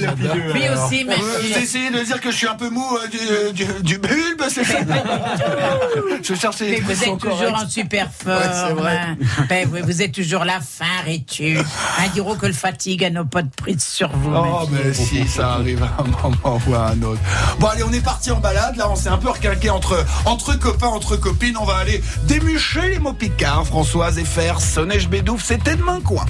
Oui 0.53 0.61
aussi, 0.69 1.01
Euh, 1.01 1.05
merci. 1.07 1.23
Vous 1.51 1.57
essayez 1.57 1.89
de 1.91 2.03
dire 2.05 2.21
que 2.21 2.31
je 2.31 2.37
suis 2.37 2.47
un 2.47 2.55
peu 2.55 2.69
mou 2.69 2.85
euh, 2.95 3.51
du, 3.53 3.63
du, 3.65 3.71
du 3.83 3.97
bulbe, 3.97 4.41
c'est 4.49 4.63
ça? 4.63 4.77
Je 6.23 6.33
cherchais 6.35 6.81
Mais 6.87 6.90
vous 6.93 7.03
êtes 7.03 7.17
toujours 7.19 7.53
en 7.55 7.67
super 7.69 8.07
forme. 8.11 8.37
Ouais, 8.41 8.49
c'est 8.67 8.73
vrai. 8.73 8.97
hein. 8.97 9.17
Ben 9.49 9.69
oui, 9.71 9.81
vous 9.83 10.01
êtes 10.01 10.11
toujours 10.13 10.45
la 10.45 10.59
fin, 10.61 10.85
et-tu 11.07 11.57
Un 11.57 12.07
diront 12.13 12.35
que 12.35 12.45
le 12.45 12.53
fatigue 12.53 13.09
n'a 13.11 13.23
pas 13.23 13.41
de 13.41 13.49
prise 13.49 13.83
sur 13.83 14.09
vous. 14.09 14.31
Oh, 14.33 14.67
mais 14.71 14.93
si, 14.93 15.27
ça 15.27 15.53
arrive 15.53 15.83
à 15.83 16.01
un 16.01 16.03
moment 16.31 16.59
ou 16.67 16.73
à 16.75 16.87
un 16.89 17.01
autre. 17.01 17.19
Bon, 17.59 17.67
allez, 17.67 17.83
on 17.83 17.91
est 17.91 18.03
parti 18.03 18.31
en 18.31 18.39
balade. 18.39 18.75
Là, 18.77 18.89
on 18.89 18.95
s'est 18.95 19.09
un 19.09 19.17
peu 19.17 19.29
requinqué 19.29 19.69
entre, 19.69 20.05
entre 20.25 20.53
copains, 20.57 20.87
entre 20.87 21.15
copines. 21.17 21.57
On 21.57 21.65
va 21.65 21.77
aller 21.77 22.01
démucher 22.23 22.89
les 22.89 22.99
mots 22.99 23.13
picards. 23.13 23.65
Françoise 23.67 24.17
et 24.17 24.25
faire 24.25 24.59
Sonnège 24.61 25.07
Bédouf, 25.09 25.43
c'était 25.43 25.75
demain, 25.75 25.99
quoi. 26.03 26.25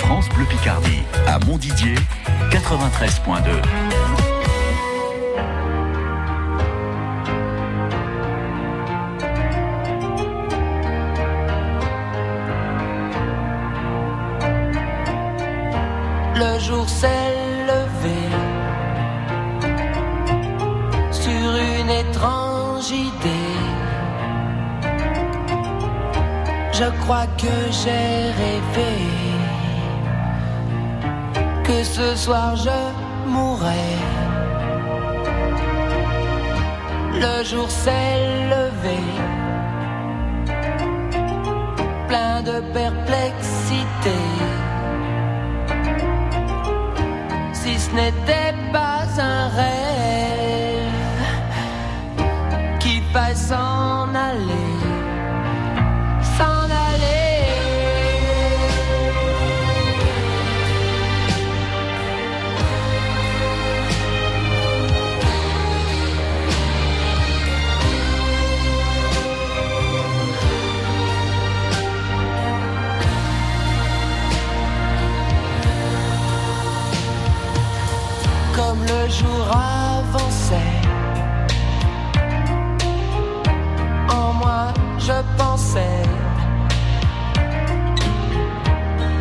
France 0.00 0.26
Bleu 0.34 0.44
Picardie, 0.46 1.02
à 1.26 1.38
Montdidier, 1.40 1.94
93.2. 2.50 4.17
jour 16.68 16.86
s'est 16.86 17.34
levé 17.72 18.20
sur 21.10 21.50
une 21.76 21.90
étrange 22.04 22.90
idée. 22.90 23.58
Je 26.78 26.88
crois 27.00 27.26
que 27.42 27.56
j'ai 27.80 28.18
rêvé 28.42 28.94
que 31.64 31.82
ce 31.82 32.14
soir 32.16 32.54
je 32.56 32.80
mourrais. 33.26 33.96
Le 37.24 37.44
jour 37.44 37.70
s'est 37.70 38.20
levé, 38.54 39.00
plein 42.08 42.42
de 42.42 42.60
perplexité. 42.74 44.18
Ce 47.88 47.94
n'était 47.94 48.54
pas 48.72 49.04
un 49.18 49.48
rêve 49.48 50.78
qui 52.80 53.00
faille 53.12 53.36
s'en 53.36 54.14
aller, 54.14 54.67
le 79.08 79.14
jour 79.14 79.46
avançait, 79.50 80.54
en 84.10 84.32
moi 84.34 84.72
je 84.98 85.12
pensais, 85.38 86.02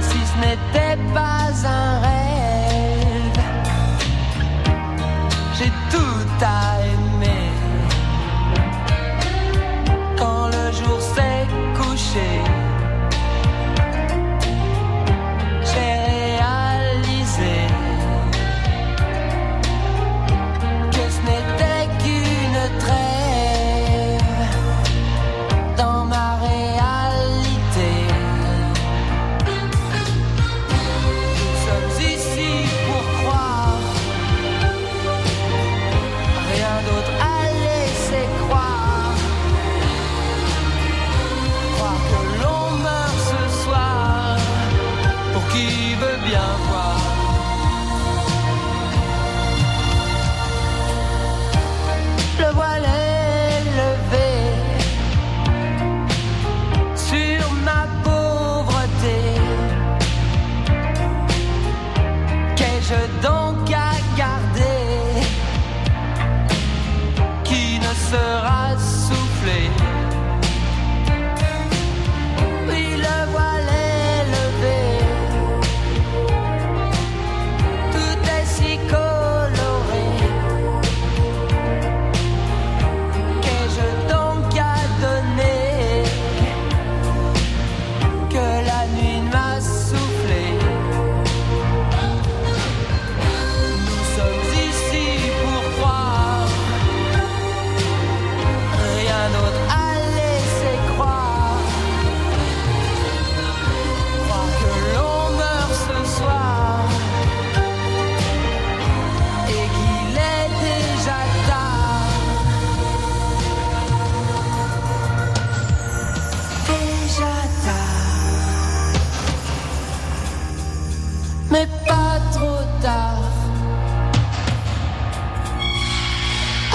si 0.02 0.20
ce 0.30 0.36
n'était 0.42 0.98
pas 1.14 1.48
un 1.66 2.00
rêve, 2.02 2.17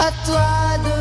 À 0.05 0.11
toi 0.27 0.79
de 0.85 0.92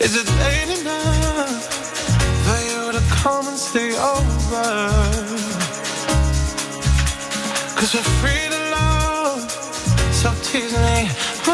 Is 0.00 0.16
it 0.16 0.26
late 0.40 0.80
enough 0.80 1.62
for 2.46 2.58
you 2.70 2.92
to 2.92 3.00
come 3.22 3.46
and 3.48 3.58
stay 3.58 3.92
over? 3.98 4.88
Cause 7.76 7.94
we're 7.94 8.10
free 8.22 8.48
to 8.48 8.60
love, 8.70 9.50
so 10.10 10.32
tease 10.42 10.72
me. 10.72 11.10
Ooh. 11.48 11.52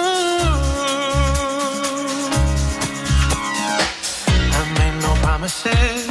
I 4.55 4.63
made 4.79 5.03
no 5.03 5.13
promises. 5.25 6.06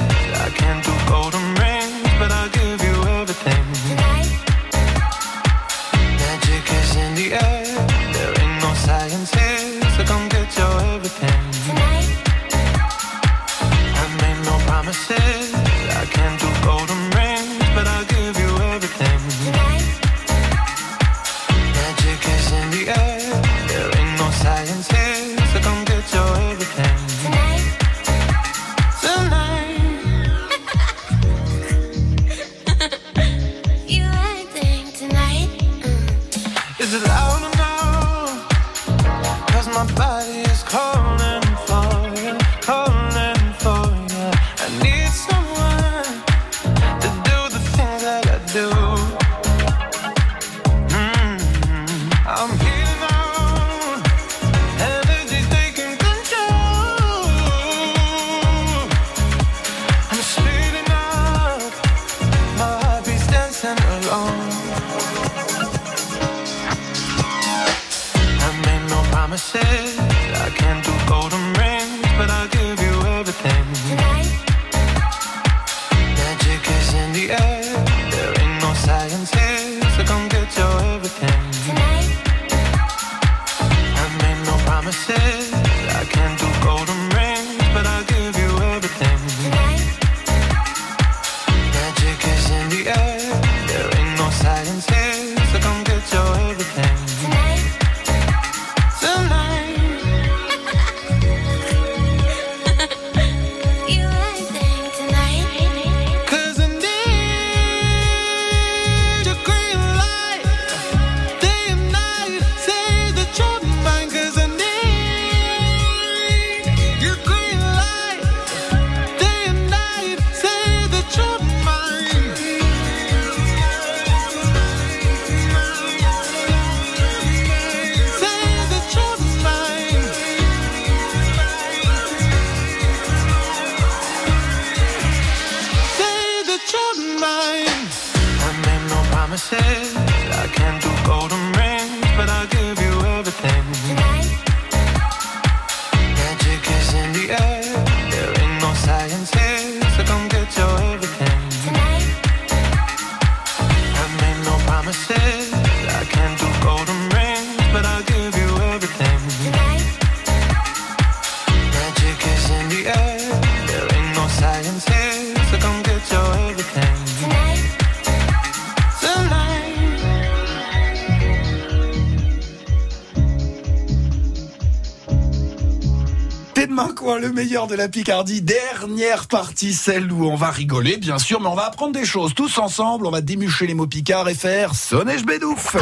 de 177.55 177.75
la 177.75 177.87
Picardie. 177.87 178.41
Dernière 178.41 179.27
partie, 179.27 179.73
celle 179.73 180.11
où 180.11 180.25
on 180.25 180.35
va 180.35 180.51
rigoler, 180.51 180.97
bien 180.97 181.17
sûr, 181.17 181.39
mais 181.39 181.47
on 181.47 181.55
va 181.55 181.67
apprendre 181.67 181.93
des 181.93 182.03
choses. 182.03 182.33
Tous 182.33 182.57
ensemble, 182.57 183.07
on 183.07 183.11
va 183.11 183.21
démucher 183.21 183.65
les 183.65 183.73
mots 183.73 183.87
Picard 183.87 184.27
et 184.27 184.35
faire 184.35 184.75
sonner 184.75 185.17
je 185.17 185.23
bédouf 185.23 185.77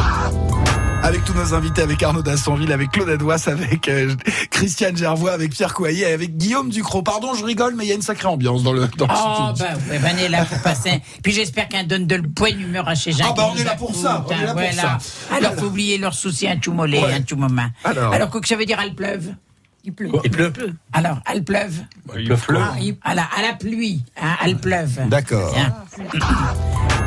avec 1.02 1.22
tous 1.24 1.34
nos 1.34 1.52
invités, 1.52 1.82
avec 1.82 2.02
Arnaud 2.02 2.22
Dassonville, 2.22 2.72
avec 2.72 2.92
Claude 2.92 3.10
Adouas, 3.10 3.48
avec 3.48 3.88
euh, 3.88 4.14
Christiane 4.50 4.96
Gervois, 4.96 5.32
avec 5.32 5.50
Pierre 5.50 5.74
Coyer, 5.74 6.06
avec 6.06 6.38
Guillaume 6.38 6.70
Ducrot. 6.70 7.02
Pardon, 7.02 7.34
je 7.34 7.44
rigole, 7.44 7.74
mais 7.76 7.84
il 7.84 7.88
y 7.88 7.92
a 7.92 7.94
une 7.94 8.02
sacrée 8.02 8.28
ambiance 8.28 8.62
dans 8.62 8.72
le. 8.72 8.88
Dans 8.96 9.06
oh, 9.10 9.52
le 9.52 9.58
bah, 9.58 9.66
ouais, 9.90 9.98
bah, 9.98 10.08
on 10.14 10.16
est 10.16 10.28
là 10.28 10.46
pour 10.46 10.62
passer. 10.62 11.02
Puis 11.22 11.32
j'espère 11.32 11.68
qu'un 11.68 11.84
donne 11.84 12.06
de 12.06 12.16
bonne 12.16 12.58
humeur 12.58 12.88
à 12.88 12.94
chez 12.94 13.12
Jacques. 13.12 13.26
Ah, 13.30 13.34
bah, 13.36 13.50
on 13.52 13.58
est 13.58 13.64
là 13.64 13.74
pour 13.74 13.94
ça. 13.94 14.24
Alors, 14.30 14.56
Alors, 15.30 15.54
faut 15.56 15.66
oublier 15.66 15.98
leurs 15.98 16.14
soucis 16.14 16.48
un 16.48 16.56
tout 16.56 16.72
mollet, 16.72 17.02
un 17.12 17.20
tout 17.20 17.36
moment. 17.36 17.66
Alors, 17.84 18.14
Alors 18.14 18.30
quoi 18.30 18.40
que 18.40 18.48
ça 18.48 18.56
veut 18.56 18.64
dire, 18.64 18.78
à 18.78 18.86
le 18.86 18.94
pleuve. 18.94 19.34
Il 19.84 19.92
pleut. 19.92 20.10
Alors, 20.94 21.18
à 21.26 21.38
pleuve. 21.40 21.80
Il 22.16 22.34
pleut. 22.34 22.58
Ah, 23.02 23.10
à, 23.10 23.14
la, 23.42 23.52
pluie, 23.52 24.02
hein, 24.20 24.34
à 24.40 24.54
pleuve. 24.54 25.08
D'accord. 25.08 25.54
Hein. 25.58 25.72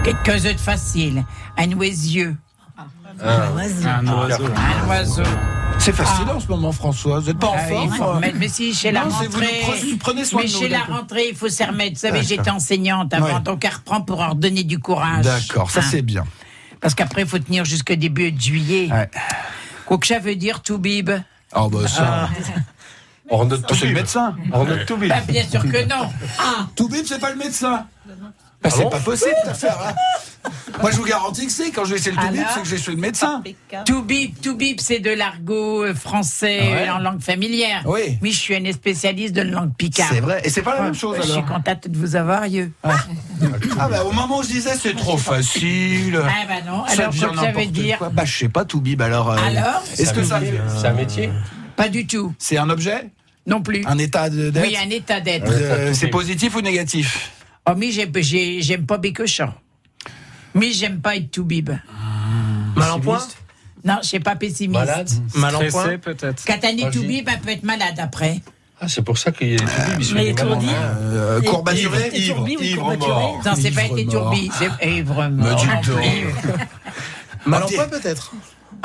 Quelque 0.04 0.34
chose 0.34 0.44
de 0.44 0.54
facile. 0.60 1.26
Un 1.58 1.72
oisieux. 1.72 2.36
Ah. 2.78 2.86
Un, 3.20 3.56
oiseau. 3.56 3.88
Un 3.88 4.08
oiseau. 4.08 4.46
Un 4.46 4.88
oiseau. 4.88 5.24
C'est 5.80 5.92
facile 5.92 6.28
ah. 6.30 6.36
en 6.36 6.40
ce 6.40 6.48
moment, 6.48 6.72
François. 6.72 7.20
Vous 7.20 7.28
n'êtes 7.28 7.40
pas 7.40 7.52
ah 7.56 7.74
en 7.74 7.90
forme. 7.90 8.24
Hein 8.24 8.32
mais, 8.36 8.48
si, 8.48 8.76
chez 8.76 8.92
la 8.92 9.04
rentrée. 9.04 9.64
Prenez 10.00 10.24
soin 10.24 10.44
mais 10.44 10.48
chez 10.48 10.70
la 10.70 10.82
rentrée, 10.82 11.30
il 11.30 11.36
faut 11.36 11.50
s'y 11.50 11.64
remettre. 11.64 11.94
Vous 11.94 12.02
savez, 12.02 12.22
j'étais 12.22 12.52
enseignante 12.52 13.12
avant, 13.12 13.38
ouais. 13.38 13.42
donc 13.42 13.66
elle 13.66 13.74
reprend 13.74 14.02
pour 14.02 14.22
leur 14.22 14.36
donner 14.36 14.64
du 14.64 14.78
courage. 14.78 15.26
D'accord, 15.26 15.72
ça 15.72 15.80
hein. 15.80 15.88
c'est 15.90 16.04
bien. 16.04 16.26
Parce 16.80 16.94
qu'après, 16.94 17.24
il 17.24 17.28
faut 17.28 17.40
tenir 17.40 17.66
jusqu'au 17.66 17.96
début 17.96 18.32
de 18.32 18.40
juillet. 18.40 18.90
Ouais. 18.92 19.10
Quoi 19.88 19.98
que 19.98 20.06
ça 20.06 20.20
veut 20.20 20.36
dire, 20.36 20.62
Toubib 20.62 21.10
Oh, 21.56 21.70
bah 21.70 21.88
ça. 21.88 22.30
On 23.30 23.46
note 23.46 23.66
Ah, 23.70 23.74
c'est 23.74 23.88
le 23.88 23.94
médecin. 23.94 24.36
On 24.54 24.64
note 24.66 24.86
tout 24.86 24.98
vite. 24.98 25.10
Bah, 25.10 25.22
Bien 25.28 25.44
sûr 25.44 25.62
que 25.62 25.86
non. 25.86 26.10
Ah, 26.40 26.68
Toubib, 26.76 27.06
c'est 27.06 27.20
pas 27.20 27.32
le 27.32 27.38
médecin. 27.38 27.86
Bah, 28.64 28.70
c'est 28.72 28.84
bon 28.84 28.90
pas 28.90 29.00
possible 29.00 29.36
cette 29.44 29.52
affaire. 29.52 29.78
hein. 29.88 29.94
Moi, 30.82 30.92
je 30.92 30.98
vous 30.98 31.06
garantis 31.06 31.46
que 31.46 31.52
c'est. 31.52 31.72
Quand 31.72 31.86
je 31.86 31.96
vais 31.96 32.02
chez 32.02 32.12
le 32.12 32.18
Toubib, 32.18 32.40
Alors 32.40 32.52
c'est 32.54 32.62
que 32.62 32.68
je 32.68 32.76
vais 32.76 32.82
chez 32.82 32.92
le 32.92 32.98
médecin. 32.98 33.44
tout 33.86 34.02
bib, 34.04 34.32
tout 34.42 34.56
bib, 34.56 34.80
c'est 34.80 35.00
de 35.00 35.10
l'argot 35.12 35.84
euh, 35.84 35.94
français 35.94 36.60
Ah 36.62 36.76
ouais 36.84 36.90
en 36.90 37.00
langue 37.00 37.22
familière. 37.22 37.84
Oui. 37.86 38.18
Mais 38.22 38.32
je 38.32 38.38
suis 38.40 38.56
une 38.56 38.72
spécialiste 38.72 39.34
de 39.36 39.42
langue 39.42 39.74
picard. 39.78 40.08
C'est 40.12 40.20
vrai. 40.22 40.42
Et 40.44 40.50
c'est 40.50 40.62
pas 40.62 40.72
la 40.76 40.78
Ouais, 40.80 40.84
même 40.86 40.94
chose 40.96 41.18
Je 41.18 41.24
suis 41.24 41.32
alors. 41.34 41.46
contente 41.46 41.88
de 41.88 41.98
vous 41.98 42.16
avoir, 42.16 42.46
yeux. 42.46 42.72
Ah, 42.84 43.88
bah, 43.90 44.04
au 44.06 44.12
moment 44.12 44.40
où 44.40 44.44
je 44.44 44.48
disais 44.50 44.76
c'est 44.80 44.96
trop 44.96 45.18
facile. 45.18 46.20
Ah 46.24 46.46
bah 46.48 46.54
non, 46.66 46.86
Ça 46.88 46.94
alors 47.04 47.16
quoi 47.16 47.30
que 47.30 47.36
ça 47.38 47.52
veut 47.52 47.66
dire 47.68 47.98
quoi. 47.98 48.10
Bah, 48.10 48.26
je 48.26 48.38
sais 48.38 48.50
pas, 48.50 48.66
Toubib, 48.66 49.02
alors. 49.02 49.32
euh, 49.32 49.38
Alors 49.38 49.84
Est-ce 49.98 50.14
que 50.14 50.24
ça. 50.24 50.40
C'est 50.80 50.88
un 50.88 50.94
métier 50.94 51.30
Pas 51.76 51.90
du 51.90 52.08
tout, 52.08 52.34
C'est 52.40 52.58
un 52.58 52.70
objet 52.70 53.10
non 53.46 53.62
plus. 53.62 53.84
Un 53.88 53.98
état 53.98 54.30
de- 54.30 54.50
d'être 54.50 54.66
Oui, 54.68 54.76
un 54.78 54.90
état 54.90 55.22
d'être. 55.22 55.50
Euh, 55.50 55.94
C'est 55.94 56.08
positif 56.08 56.54
ou 56.56 56.62
négatif 56.62 57.32
Oh, 57.70 57.74
mais 57.76 57.92
j'ai- 57.92 58.10
j'ai- 58.16 58.62
j'aime 58.62 58.86
pas 58.86 58.98
Bécochon. 58.98 59.52
Mais 60.54 60.72
j'aime 60.72 61.00
pas 61.02 61.16
être 61.16 61.30
tout 61.32 61.44
bib. 61.44 61.70
Mal 62.76 62.92
en 62.92 63.00
point 63.00 63.26
Non, 63.84 63.98
je 64.02 64.08
suis 64.08 64.20
pas 64.20 64.36
pessimiste. 64.36 64.80
Malade? 64.80 65.10
Mal 65.36 65.56
en 65.56 65.60
point 65.70 65.98
peut-être. 65.98 66.44
Quand 66.46 66.58
on 66.64 66.68
est 66.68 66.92
tout 66.92 67.00
Vas-y. 67.02 67.08
bib, 67.08 67.30
elle 67.32 67.40
peut 67.40 67.50
être 67.52 67.64
malade 67.64 67.96
après. 68.00 68.42
Ah, 68.80 68.88
c'est 68.88 69.02
pour 69.02 69.18
ça 69.18 69.32
qu'il 69.32 69.50
y 69.50 69.56
a 69.56 69.58
des 69.58 69.66
toubibs, 69.66 70.14
Mais 70.14 70.28
étourdi. 70.28 70.68
euh, 70.70 71.42
Courbaturé 71.42 72.10
ivre 72.14 72.96
mort. 72.98 73.42
Non, 73.46 73.52
c'est 73.60 73.72
pas 73.72 73.88
mort. 73.88 74.06
tourbi, 74.12 74.52
c'est 74.58 74.88
ivre 74.88 75.28
mort. 75.30 75.66
Mal 77.46 77.64
en 77.64 77.68
point 77.68 77.88
peut-être 77.88 78.34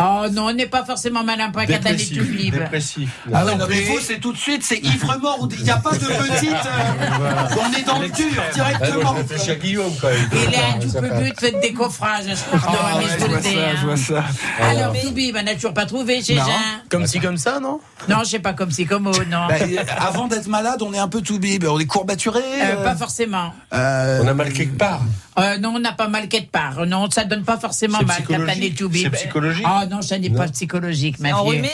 Oh 0.00 0.24
non, 0.32 0.46
on 0.46 0.52
n'est 0.54 0.66
pas 0.66 0.84
forcément 0.84 1.22
malin 1.22 1.50
quand 1.52 1.60
on 1.60 1.62
est 1.64 1.66
tout 1.66 1.82
Dépressif. 1.82 2.22
bib. 2.22 2.54
Dépressif. 2.54 3.10
Ah 3.32 3.44
ouais, 3.44 3.56
Non 3.56 3.66
mais 3.68 3.82
vous, 3.82 3.98
c'est 4.00 4.18
tout 4.20 4.32
de 4.32 4.38
suite, 4.38 4.62
c'est 4.64 4.78
ivre 4.78 5.18
mort. 5.20 5.46
Il 5.58 5.62
n'y 5.64 5.70
a 5.70 5.76
pas 5.76 5.90
de 5.92 5.98
petite. 5.98 6.50
euh, 6.50 7.56
on 7.60 7.78
est 7.78 7.82
dans 7.82 7.98
le 7.98 8.08
dur 8.08 8.26
Ah, 8.38 8.52
directement. 8.54 9.14
je 9.16 9.20
réfléchis 9.22 9.50
à 9.50 9.54
Guillaume 9.56 9.92
quand 10.00 10.08
même. 10.08 10.28
Il 10.32 10.54
est 10.54 10.56
un 10.56 10.78
tout 10.80 10.92
peu 10.98 11.08
fait- 11.08 11.22
but, 11.24 11.40
faites 11.40 11.60
des 11.60 11.72
coffrages, 11.74 12.24
je 12.26 12.56
crois, 12.58 12.78
Ah, 12.92 12.96
ouais, 12.98 13.04
je 13.04 13.08
je 13.12 13.16
vous 13.18 13.24
le 13.24 13.28
vois 13.32 13.40
dis. 13.40 13.54
ça, 13.54 13.76
je 13.80 13.86
vois 13.86 13.96
ça. 13.96 14.24
Alors, 14.62 14.94
tout 14.98 15.10
bib, 15.12 15.36
on 15.38 15.42
n'a 15.42 15.54
toujours 15.54 15.74
pas 15.74 15.84
trouvé 15.86 16.22
chez 16.22 16.36
Non. 16.36 16.42
Jean. 16.44 16.52
Comme 16.88 17.06
ci 17.06 17.20
comme 17.20 17.36
ça, 17.36 17.60
non? 17.60 17.78
Non, 18.08 18.20
je 18.24 18.30
sais 18.30 18.38
pas 18.38 18.54
comme 18.54 18.70
c'est 18.70 18.86
comme 18.86 19.06
oh, 19.08 19.12
non. 19.30 19.46
Bah, 19.48 19.54
euh, 19.60 19.76
avant 19.98 20.26
d'être 20.26 20.48
malade, 20.48 20.80
on 20.82 20.92
est 20.94 20.98
un 20.98 21.08
peu 21.08 21.20
tout 21.20 21.38
bib. 21.38 21.64
On 21.68 21.78
est 21.78 21.86
courbaturé. 21.86 22.40
Euh, 22.40 22.76
euh, 22.78 22.84
pas 22.84 22.96
forcément. 22.96 23.52
euh, 23.74 24.20
On 24.24 24.26
a 24.26 24.34
mal 24.34 24.52
quelque 24.52 24.78
part. 24.78 25.02
Euh, 25.38 25.56
non, 25.58 25.74
on 25.76 25.78
n'a 25.78 25.92
pas 25.92 26.08
mal 26.08 26.28
quelque 26.28 26.50
part. 26.50 26.84
Non, 26.86 27.10
ça 27.10 27.24
donne 27.24 27.42
pas 27.44 27.56
forcément 27.58 27.98
C'est 28.00 28.04
mal 28.06 28.16
psychologique 28.16 28.76
tout 28.76 28.88
bib. 28.88 29.02
C'est 29.04 29.10
psychologique 29.10 29.64
Ah 29.80 29.86
non, 29.86 30.02
ça 30.02 30.18
n'est 30.18 30.30
pas 30.30 30.46
Non. 30.46 30.52
psychologique, 30.52 31.18
ma 31.20 31.30
Enrhumé. 31.30 31.70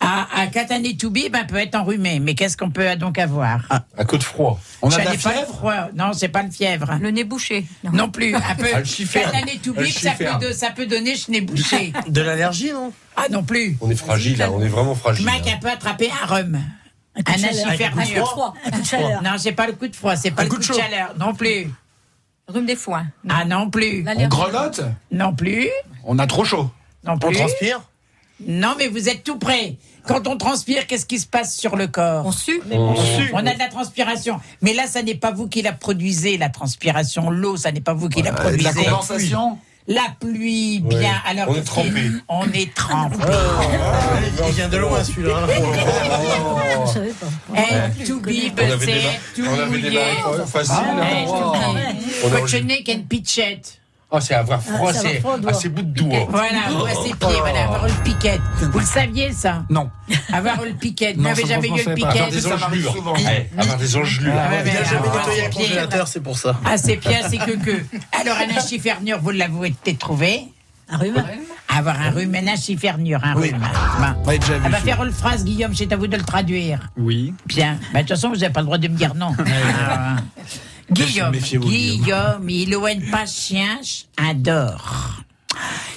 Ah, 0.00 0.28
ah, 0.32 0.44
est 0.44 0.96
tout 1.00 1.10
bib, 1.10 1.34
on 1.34 1.46
peut 1.46 1.56
être 1.56 1.74
enrhumé. 1.74 2.20
Mais 2.20 2.36
qu'est-ce 2.36 2.56
qu'on 2.56 2.70
peut 2.70 2.94
donc 2.94 3.18
avoir 3.18 3.62
Un 3.96 4.04
coup 4.04 4.16
de 4.16 4.22
froid. 4.22 4.60
on 4.80 4.88
a 4.88 4.92
Ça 4.92 5.00
de 5.00 5.04
la 5.06 5.10
n'est 5.10 5.18
pas 5.18 5.30
le 5.30 5.34
fièvre. 5.38 5.54
froid. 5.54 5.74
Non, 5.96 6.12
c'est 6.12 6.28
pas 6.28 6.42
le 6.44 6.50
fièvre. 6.52 6.98
Le 7.00 7.10
nez 7.10 7.24
bouché. 7.24 7.66
Non 7.92 8.08
plus. 8.08 8.32
Un 8.34 8.40
peu. 8.56 8.66
Ah, 8.74 8.78
le 8.78 8.84
ça 9.90 10.12
peut, 10.12 10.46
de- 10.46 10.52
ça 10.52 10.70
peut 10.70 10.86
donner 10.86 11.16
chenez 11.16 11.40
bouché. 11.40 11.92
De 12.08 12.20
l'allergie, 12.20 12.70
non? 12.72 12.92
Ah 13.16 13.24
non 13.30 13.42
plus. 13.42 13.76
On 13.80 13.90
est 13.90 13.96
fragile, 13.96 14.38
là, 14.38 14.52
on 14.52 14.60
est 14.60 14.68
vraiment 14.68 14.94
fragile. 14.94 15.24
Mac 15.24 15.42
a 15.52 15.56
peut 15.56 15.68
attraper 15.68 16.10
un 16.22 16.26
rhum. 16.26 16.60
Un 17.16 17.22
coup 17.22 17.32
Un 17.32 17.34
de 17.34 17.40
chaleur. 17.40 17.66
Un 17.66 17.70
coup 17.72 17.76
de 17.96 18.00
achifernure. 18.00 18.30
froid. 18.30 18.54
Un 18.66 18.70
coup 18.70 18.80
de 18.80 18.86
chaleur. 18.86 19.22
Non, 19.22 19.30
c'est 19.36 19.52
pas 19.52 19.66
le 19.66 19.72
coup 19.72 19.88
de 19.88 19.96
froid, 19.96 20.14
c'est 20.14 20.30
pas 20.30 20.44
le 20.44 20.48
coup 20.48 20.58
de 20.58 20.62
chaud. 20.62 20.74
chaleur. 20.78 21.14
Non 21.18 21.34
plus. 21.34 21.66
Rhume 22.46 22.66
des 22.66 22.76
foins. 22.76 23.06
Ah 23.28 23.44
non 23.44 23.68
plus. 23.68 24.04
On 24.06 24.28
grelotte? 24.28 24.80
Non 25.10 25.34
plus. 25.34 25.68
On 26.04 26.18
a 26.20 26.26
trop 26.28 26.44
chaud. 26.44 26.70
Non 27.08 27.14
On 27.24 27.32
transpire? 27.32 27.80
Non, 28.46 28.74
mais 28.78 28.86
vous 28.86 29.08
êtes 29.08 29.24
tout 29.24 29.36
près. 29.38 29.76
Quand 30.06 30.28
on 30.28 30.36
transpire, 30.36 30.86
qu'est-ce 30.86 31.06
qui 31.06 31.18
se 31.18 31.26
passe 31.26 31.56
sur 31.56 31.74
le 31.74 31.88
corps? 31.88 32.24
On 32.24 32.30
sue. 32.32 32.60
On- 32.70 32.94
On 33.32 33.46
a 33.46 33.52
de 33.54 33.58
la 33.58 33.66
transpiration. 33.68 34.38
Mais 34.62 34.74
là, 34.74 34.86
ça 34.86 35.02
n'est 35.02 35.16
pas 35.16 35.32
vous 35.32 35.48
qui 35.48 35.60
la 35.62 35.72
produisez, 35.72 36.38
la 36.38 36.48
transpiration. 36.48 37.30
L'eau, 37.30 37.56
ça 37.56 37.72
n'est 37.72 37.80
pas 37.80 37.94
vous 37.94 38.08
qui 38.08 38.22
la 38.22 38.30
de 38.30 38.36
produisez. 38.36 38.62
la 38.64 38.90
condensation. 38.92 39.58
La 39.90 40.04
pluie, 40.20 40.80
bien. 40.80 41.00
Ouais. 41.00 41.06
Alors, 41.26 41.46
On 41.48 41.54
est 41.56 41.62
trempé. 41.62 42.10
On 42.28 42.44
est 42.52 42.74
trempé. 42.74 43.16
Il 44.48 44.54
vient 44.54 44.68
de 44.68 44.76
loin 44.76 45.02
celui-là. 45.02 45.46
Je 46.86 46.92
savais 46.92 47.08
pas. 47.12 47.26
Eh, 47.56 48.04
tout 48.04 48.20
bib, 48.20 48.60
On 48.60 48.70
avait 48.70 48.86
des 48.86 49.00
tout 49.34 49.42
on 49.48 49.52
avait 49.58 49.78
des 49.80 49.88
mouillé. 49.88 49.98
mains 50.38 50.46
faciles. 50.46 50.74
Hein. 50.78 51.24
tout 51.26 51.32
Oh. 51.34 51.54
mouillé. 51.72 51.84
On 52.24 52.32
a- 52.34 52.40
Cochonnet 52.40 52.82
qu'une 52.82 53.04
pitchette. 53.06 53.77
Oh, 54.10 54.20
c'est 54.20 54.34
avoir 54.34 54.62
froid, 54.62 54.88
Ah, 54.88 54.92
va 54.92 54.98
c'est 54.98 55.22
à 55.50 55.52
ses 55.52 55.68
bouts 55.68 55.82
de 55.82 55.90
doigts. 55.92 56.26
Voilà, 56.30 56.72
ou 56.72 56.84
à 56.86 56.90
ses 56.94 57.14
pieds, 57.14 57.38
voilà, 57.40 57.64
avoir 57.64 57.86
le 57.86 57.92
piquette. 58.04 58.40
Vous 58.72 58.78
le 58.78 58.84
saviez, 58.86 59.32
ça 59.32 59.64
Non. 59.68 59.90
Avoir 60.32 60.62
le 60.64 60.72
piquette. 60.72 61.16
Vous 61.16 61.22
Non, 61.22 61.28
n'avez 61.28 61.42
ça, 61.42 61.48
jamais 61.48 61.68
eu 61.68 61.72
le 61.76 61.84
pas. 61.84 61.90
Avoir 62.08 62.28
piquette. 62.28 62.32
des 62.32 62.46
engelures. 62.52 62.92
souvent. 62.92 63.12
Ouais, 63.14 63.50
Avoir 63.58 63.76
des 63.76 63.96
engelures. 63.96 64.32
Ah 64.34 64.48
ouais, 64.50 64.62
Il 64.64 64.70
a 64.70 64.80
ouais, 64.80 64.84
jamais 64.86 65.08
nettoyé 65.18 65.44
un 65.44 65.50
congélateur, 65.50 66.08
c'est 66.08 66.20
pour 66.22 66.38
ça. 66.38 66.58
Ah, 66.64 66.78
c'est 66.78 66.96
bien, 66.96 67.18
c'est 67.28 67.36
que 67.36 67.50
que. 67.52 67.82
Alors, 68.18 68.36
un 68.38 68.56
achifernure, 68.56 69.18
vous 69.20 69.30
l'avez 69.30 69.72
peut-être 69.72 69.98
trouvé 69.98 70.40
Un 70.88 70.96
rhume. 70.96 71.22
Avoir 71.68 72.00
un 72.00 72.08
rhume, 72.10 72.34
un 72.34 72.46
achifernure, 72.46 73.20
un 73.22 73.34
Oui. 73.36 73.50
rhume. 73.50 73.58
Bon. 73.60 74.06
On 74.24 74.28
a 74.30 74.38
déjà 74.38 74.54
vu. 74.54 74.62
Ah 74.64 74.68
bah, 74.70 74.78
faire 74.78 75.04
une 75.04 75.12
phrase, 75.12 75.44
Guillaume, 75.44 75.74
c'est 75.74 75.92
à 75.92 75.96
vous 75.96 76.06
de 76.06 76.16
le 76.16 76.22
traduire. 76.24 76.80
Oui. 76.96 77.34
Bien. 77.44 77.76
Bah, 77.92 77.98
de 78.02 78.08
toute 78.08 78.16
façon, 78.16 78.30
vous 78.30 78.36
n'avez 78.36 78.52
pas 78.54 78.60
le 78.60 78.66
droit 78.66 78.78
de 78.78 78.88
me 78.88 78.96
dire 78.96 79.14
non. 79.14 79.32
Ah, 79.46 80.16
Guillaume, 80.90 81.32
Guillaume, 81.32 82.48
il 82.48 82.74
ou 82.76 82.86
une 82.86 83.10
patience 83.10 84.08
adore. 84.16 85.22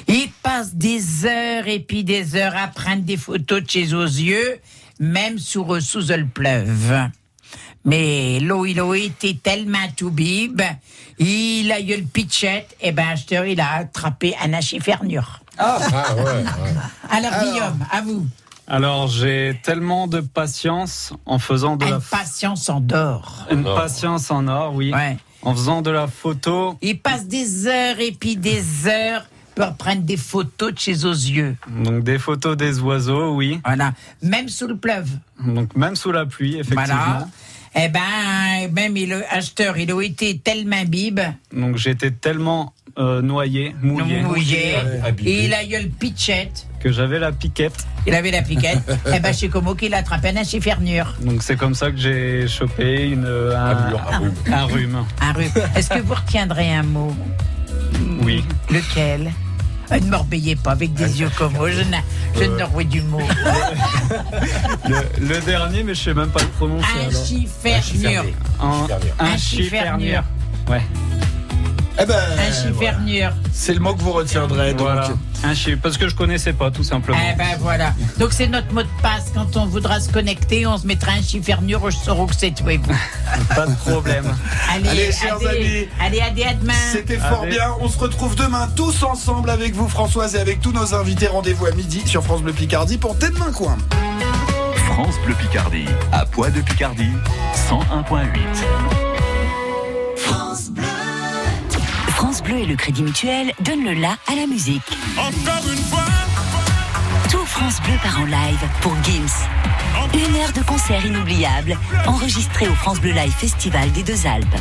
Il 0.07 0.29
passe 0.43 0.73
des 0.75 1.25
heures 1.25 1.67
et 1.67 1.79
puis 1.79 2.03
des 2.03 2.35
heures 2.35 2.55
à 2.55 2.67
prendre 2.67 3.03
des 3.03 3.17
photos 3.17 3.63
de 3.63 3.69
chez 3.69 3.93
aux 3.93 4.03
yeux, 4.03 4.59
même 4.99 5.39
sous, 5.39 5.79
sous 5.79 6.07
le 6.09 6.25
pleuve. 6.25 7.09
Mais 7.85 8.39
l'eau, 8.39 8.65
il 8.65 8.79
a 8.79 8.93
été 8.93 9.37
tellement 9.37 9.87
tout 9.95 10.11
bib, 10.11 10.61
il 11.17 11.71
a 11.71 11.79
eu 11.79 11.97
le 11.97 12.03
pitchette, 12.03 12.75
et 12.81 12.91
ben, 12.91 13.15
je 13.15 13.25
te 13.25 13.43
dis, 13.43 13.53
il 13.53 13.61
a 13.61 13.73
attrapé 13.77 14.35
un 14.43 14.53
achifernure. 14.53 15.39
Ah, 15.57 15.79
ouais. 16.15 16.23
ouais. 16.23 16.43
Alors, 17.09 17.31
Guillaume, 17.43 17.85
à 17.91 18.01
vous. 18.01 18.27
Alors 18.73 19.07
j'ai 19.09 19.59
tellement 19.63 20.07
de 20.07 20.21
patience 20.21 21.11
en 21.25 21.39
faisant 21.39 21.75
de 21.75 21.83
la 21.83 21.95
Une 21.95 21.99
patience 22.01 22.69
en 22.69 22.79
dehors. 22.79 23.45
une 23.51 23.67
or. 23.67 23.75
patience 23.75 24.31
en 24.31 24.47
or, 24.47 24.73
oui. 24.75 24.93
Ouais. 24.93 25.17
En 25.41 25.53
faisant 25.53 25.81
de 25.81 25.91
la 25.91 26.07
photo, 26.07 26.77
Il 26.81 26.97
passe 26.99 27.25
des 27.27 27.67
heures 27.67 27.99
et 27.99 28.13
puis 28.13 28.37
des 28.37 28.63
heures 28.87 29.25
pour 29.55 29.73
prendre 29.75 30.03
des 30.03 30.15
photos 30.15 30.71
de 30.73 30.79
chez 30.79 31.03
aux 31.03 31.11
yeux. 31.11 31.57
donc 31.83 32.05
des 32.05 32.17
photos 32.17 32.55
des 32.55 32.79
oiseaux, 32.79 33.35
oui. 33.35 33.59
Voilà. 33.65 33.91
Même 34.21 34.47
sous 34.47 34.67
le 34.67 34.77
pleuve. 34.77 35.09
Donc 35.45 35.75
même 35.75 35.97
sous 35.97 36.13
la 36.13 36.25
pluie, 36.25 36.53
effectivement. 36.57 36.85
Voilà. 36.85 37.27
Eh 37.75 37.89
ben, 37.89 38.71
même 38.71 38.95
il, 38.95 39.09
le 39.09 39.23
acheteur, 39.33 39.77
il 39.77 39.91
a 39.91 40.01
été 40.01 40.37
tellement 40.37 40.83
bib, 40.85 41.19
Donc 41.53 41.75
j'étais 41.75 42.11
tellement 42.11 42.73
euh, 42.97 43.21
noyé, 43.21 43.75
mouillé, 43.81 44.21
mouillé, 44.21 44.75
et 45.25 45.45
il 45.45 45.53
a 45.53 45.63
eu 45.63 45.83
le 45.83 45.89
pitchette, 45.89 46.67
que 46.79 46.91
j'avais 46.91 47.19
la 47.19 47.31
piquette. 47.31 47.85
il 48.07 48.13
avait 48.15 48.31
la 48.31 48.41
piquette. 48.41 48.79
eh 49.13 49.19
ben, 49.19 49.33
chez 49.33 49.49
Como 49.49 49.75
qu'il 49.75 49.93
a 49.93 49.97
attrapé 49.97 50.29
un 50.29 50.37
achifernure. 50.37 51.13
Donc 51.21 51.43
c'est 51.43 51.55
comme 51.55 51.75
ça 51.75 51.91
que 51.91 51.97
j'ai 51.97 52.47
chopé 52.47 53.09
une, 53.09 53.25
un, 53.25 53.55
Un 53.65 54.17
rhume. 54.19 54.33
un 54.53 54.63
rhume. 54.65 55.05
Un 55.21 55.33
rhume. 55.33 55.51
Est-ce 55.75 55.89
que 55.89 55.99
vous 55.99 56.13
retiendrez 56.15 56.73
un 56.73 56.83
mot? 56.83 57.15
Oui. 58.23 58.43
Lequel? 58.69 59.31
Euh, 59.91 59.99
Ne 59.99 60.09
m'orbeillez 60.09 60.55
pas 60.55 60.71
avec 60.71 60.93
des 60.93 61.19
yeux 61.19 61.29
comme 61.37 61.53
moi, 61.53 61.69
je 61.69 61.81
je 62.35 62.43
Euh. 62.43 62.83
du 62.83 63.01
mot. 63.01 63.19
Le, 64.87 65.27
le 65.27 65.39
dernier, 65.41 65.83
mais 65.83 65.93
je 65.93 66.01
sais 66.03 66.13
même 66.13 66.29
pas 66.29 66.41
le 66.41 66.47
prononcer. 66.47 66.87
Un, 68.59 68.65
un 68.65 68.87
Un 69.19 69.37
chifernure. 69.37 70.23
Ouais. 70.69 70.81
Eh 71.99 72.05
ben, 72.05 72.15
Un 72.15 72.51
chifernure. 72.51 73.31
c'est 73.53 73.73
le 73.73 73.79
mot 73.79 73.93
que 73.93 74.01
vous 74.01 74.11
retiendrez. 74.13 74.71
Donc. 74.73 74.81
Voilà. 74.87 75.09
Un 75.43 75.53
chi- 75.55 75.75
parce 75.75 75.97
que 75.97 76.07
je 76.07 76.15
connaissais 76.15 76.53
pas, 76.53 76.69
tout 76.71 76.83
simplement. 76.83 77.17
Eh 77.31 77.35
ben 77.35 77.57
voilà. 77.59 77.93
Donc 78.19 78.31
c'est 78.31 78.47
notre 78.47 78.71
mot 78.73 78.83
de 78.83 78.87
passe. 79.01 79.31
Quand 79.33 79.57
on 79.57 79.65
voudra 79.65 79.99
se 79.99 80.09
connecter, 80.09 80.65
on 80.67 80.77
se 80.77 80.85
mettra 80.87 81.11
un 81.13 81.21
chifernure, 81.21 81.89
je 81.91 81.97
saurai 81.97 82.27
que 82.27 82.35
c'est 82.37 82.51
toi 82.51 82.73
et 82.73 82.77
vous. 82.77 82.93
Pas 83.55 83.65
de 83.65 83.75
problème. 83.75 84.25
Allez, 84.71 84.89
Allez, 84.89 85.11
chers 85.11 85.35
allez, 85.37 85.47
amis. 85.47 85.87
allez, 85.99 86.21
allez, 86.21 86.43
à 86.43 86.53
demain. 86.53 86.73
C'était 86.91 87.17
fort 87.17 87.41
Allez. 87.41 87.51
bien. 87.55 87.75
On 87.81 87.89
se 87.89 87.97
retrouve 87.99 88.35
demain 88.35 88.69
tous 88.75 89.03
ensemble 89.03 89.49
avec 89.49 89.73
vous, 89.75 89.87
Françoise, 89.89 90.35
et 90.35 90.39
avec 90.39 90.61
tous 90.61 90.71
nos 90.71 90.93
invités. 90.93 91.27
Rendez-vous 91.27 91.65
à 91.65 91.71
midi 91.71 92.01
sur 92.05 92.23
France 92.23 92.41
Bleu 92.43 92.53
Picardie 92.53 92.97
pour 92.97 93.17
Tête 93.17 93.37
Main 93.39 93.51
Coin. 93.51 93.77
France 94.85 95.15
Bleu 95.25 95.33
Picardie, 95.35 95.85
à 96.11 96.25
Poix 96.25 96.49
de 96.51 96.61
Picardie, 96.61 97.11
101.8. 97.69 98.27
Bleu 102.51 102.59
et 102.59 102.65
le 102.65 102.75
Crédit 102.75 103.03
Mutuel 103.03 103.53
donnent 103.61 103.85
le 103.85 103.93
la 103.93 104.17
à 104.27 104.35
la 104.35 104.45
musique. 104.45 104.81
Encore 105.17 105.71
une 105.71 105.83
fois, 105.85 106.03
Tout 107.29 107.45
France 107.45 107.81
Bleu 107.81 107.93
part 108.03 108.19
en 108.19 108.25
live 108.25 108.59
pour 108.81 108.93
Gims. 109.03 109.47
Une 110.13 110.35
heure 110.35 110.51
de 110.51 110.61
concert 110.63 111.05
inoubliable, 111.05 111.77
enregistré 112.07 112.67
au 112.67 112.75
France 112.75 112.99
Bleu 112.99 113.11
Live 113.11 113.31
Festival 113.31 113.89
des 113.93 114.03
Deux 114.03 114.27
Alpes. 114.27 114.55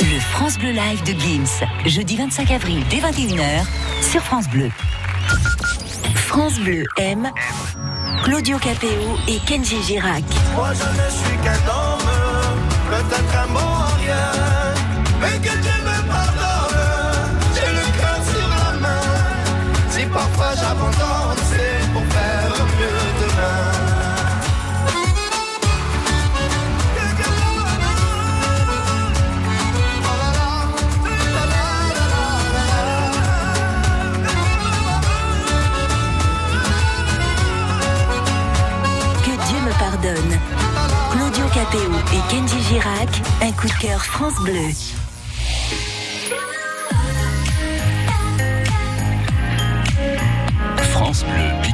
Le 0.00 0.20
France 0.32 0.58
Bleu 0.58 0.72
Live 0.72 1.02
de 1.04 1.18
Gims, 1.18 1.66
jeudi 1.86 2.16
25 2.16 2.50
avril 2.50 2.84
dès 2.90 2.98
21h 2.98 3.64
sur 4.02 4.22
France 4.22 4.48
Bleu. 4.48 4.70
France 6.14 6.58
Bleu 6.60 6.84
aime 6.98 7.30
Claudio 8.24 8.58
Capéo 8.58 9.16
et 9.28 9.38
Kenji 9.46 9.82
Girac. 9.82 10.24
Moi 10.54 10.72
je 10.74 10.84
ne 10.84 11.10
suis 11.10 11.38
qu'un 11.42 11.70
homme, 11.72 11.98
peut-être 12.90 13.36
un 13.38 13.46
bon 13.52 13.60
à 13.60 13.94
rien, 13.96 14.32
mais 15.20 15.38
que 15.38 15.56
Dieu 15.56 15.87
Claudio 41.10 41.44
Capéo 41.48 41.92
et 42.14 42.32
Kenji 42.32 42.62
Girac, 42.62 43.08
un 43.42 43.52
coup 43.52 43.66
de 43.66 43.72
cœur 43.74 44.02
France 44.02 44.34
Bleu. 44.42 44.54
France 50.92 51.24
Bleu 51.24 51.67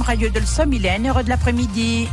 Prom 0.00 0.06
radio 0.06 0.30
de 0.30 0.40
le 0.40 0.46
somme, 0.46 0.72
il 0.72 0.86
est 0.86 0.96
1 0.96 1.04
heure 1.04 1.22
de 1.22 1.28
l'après-midi. 1.28 2.08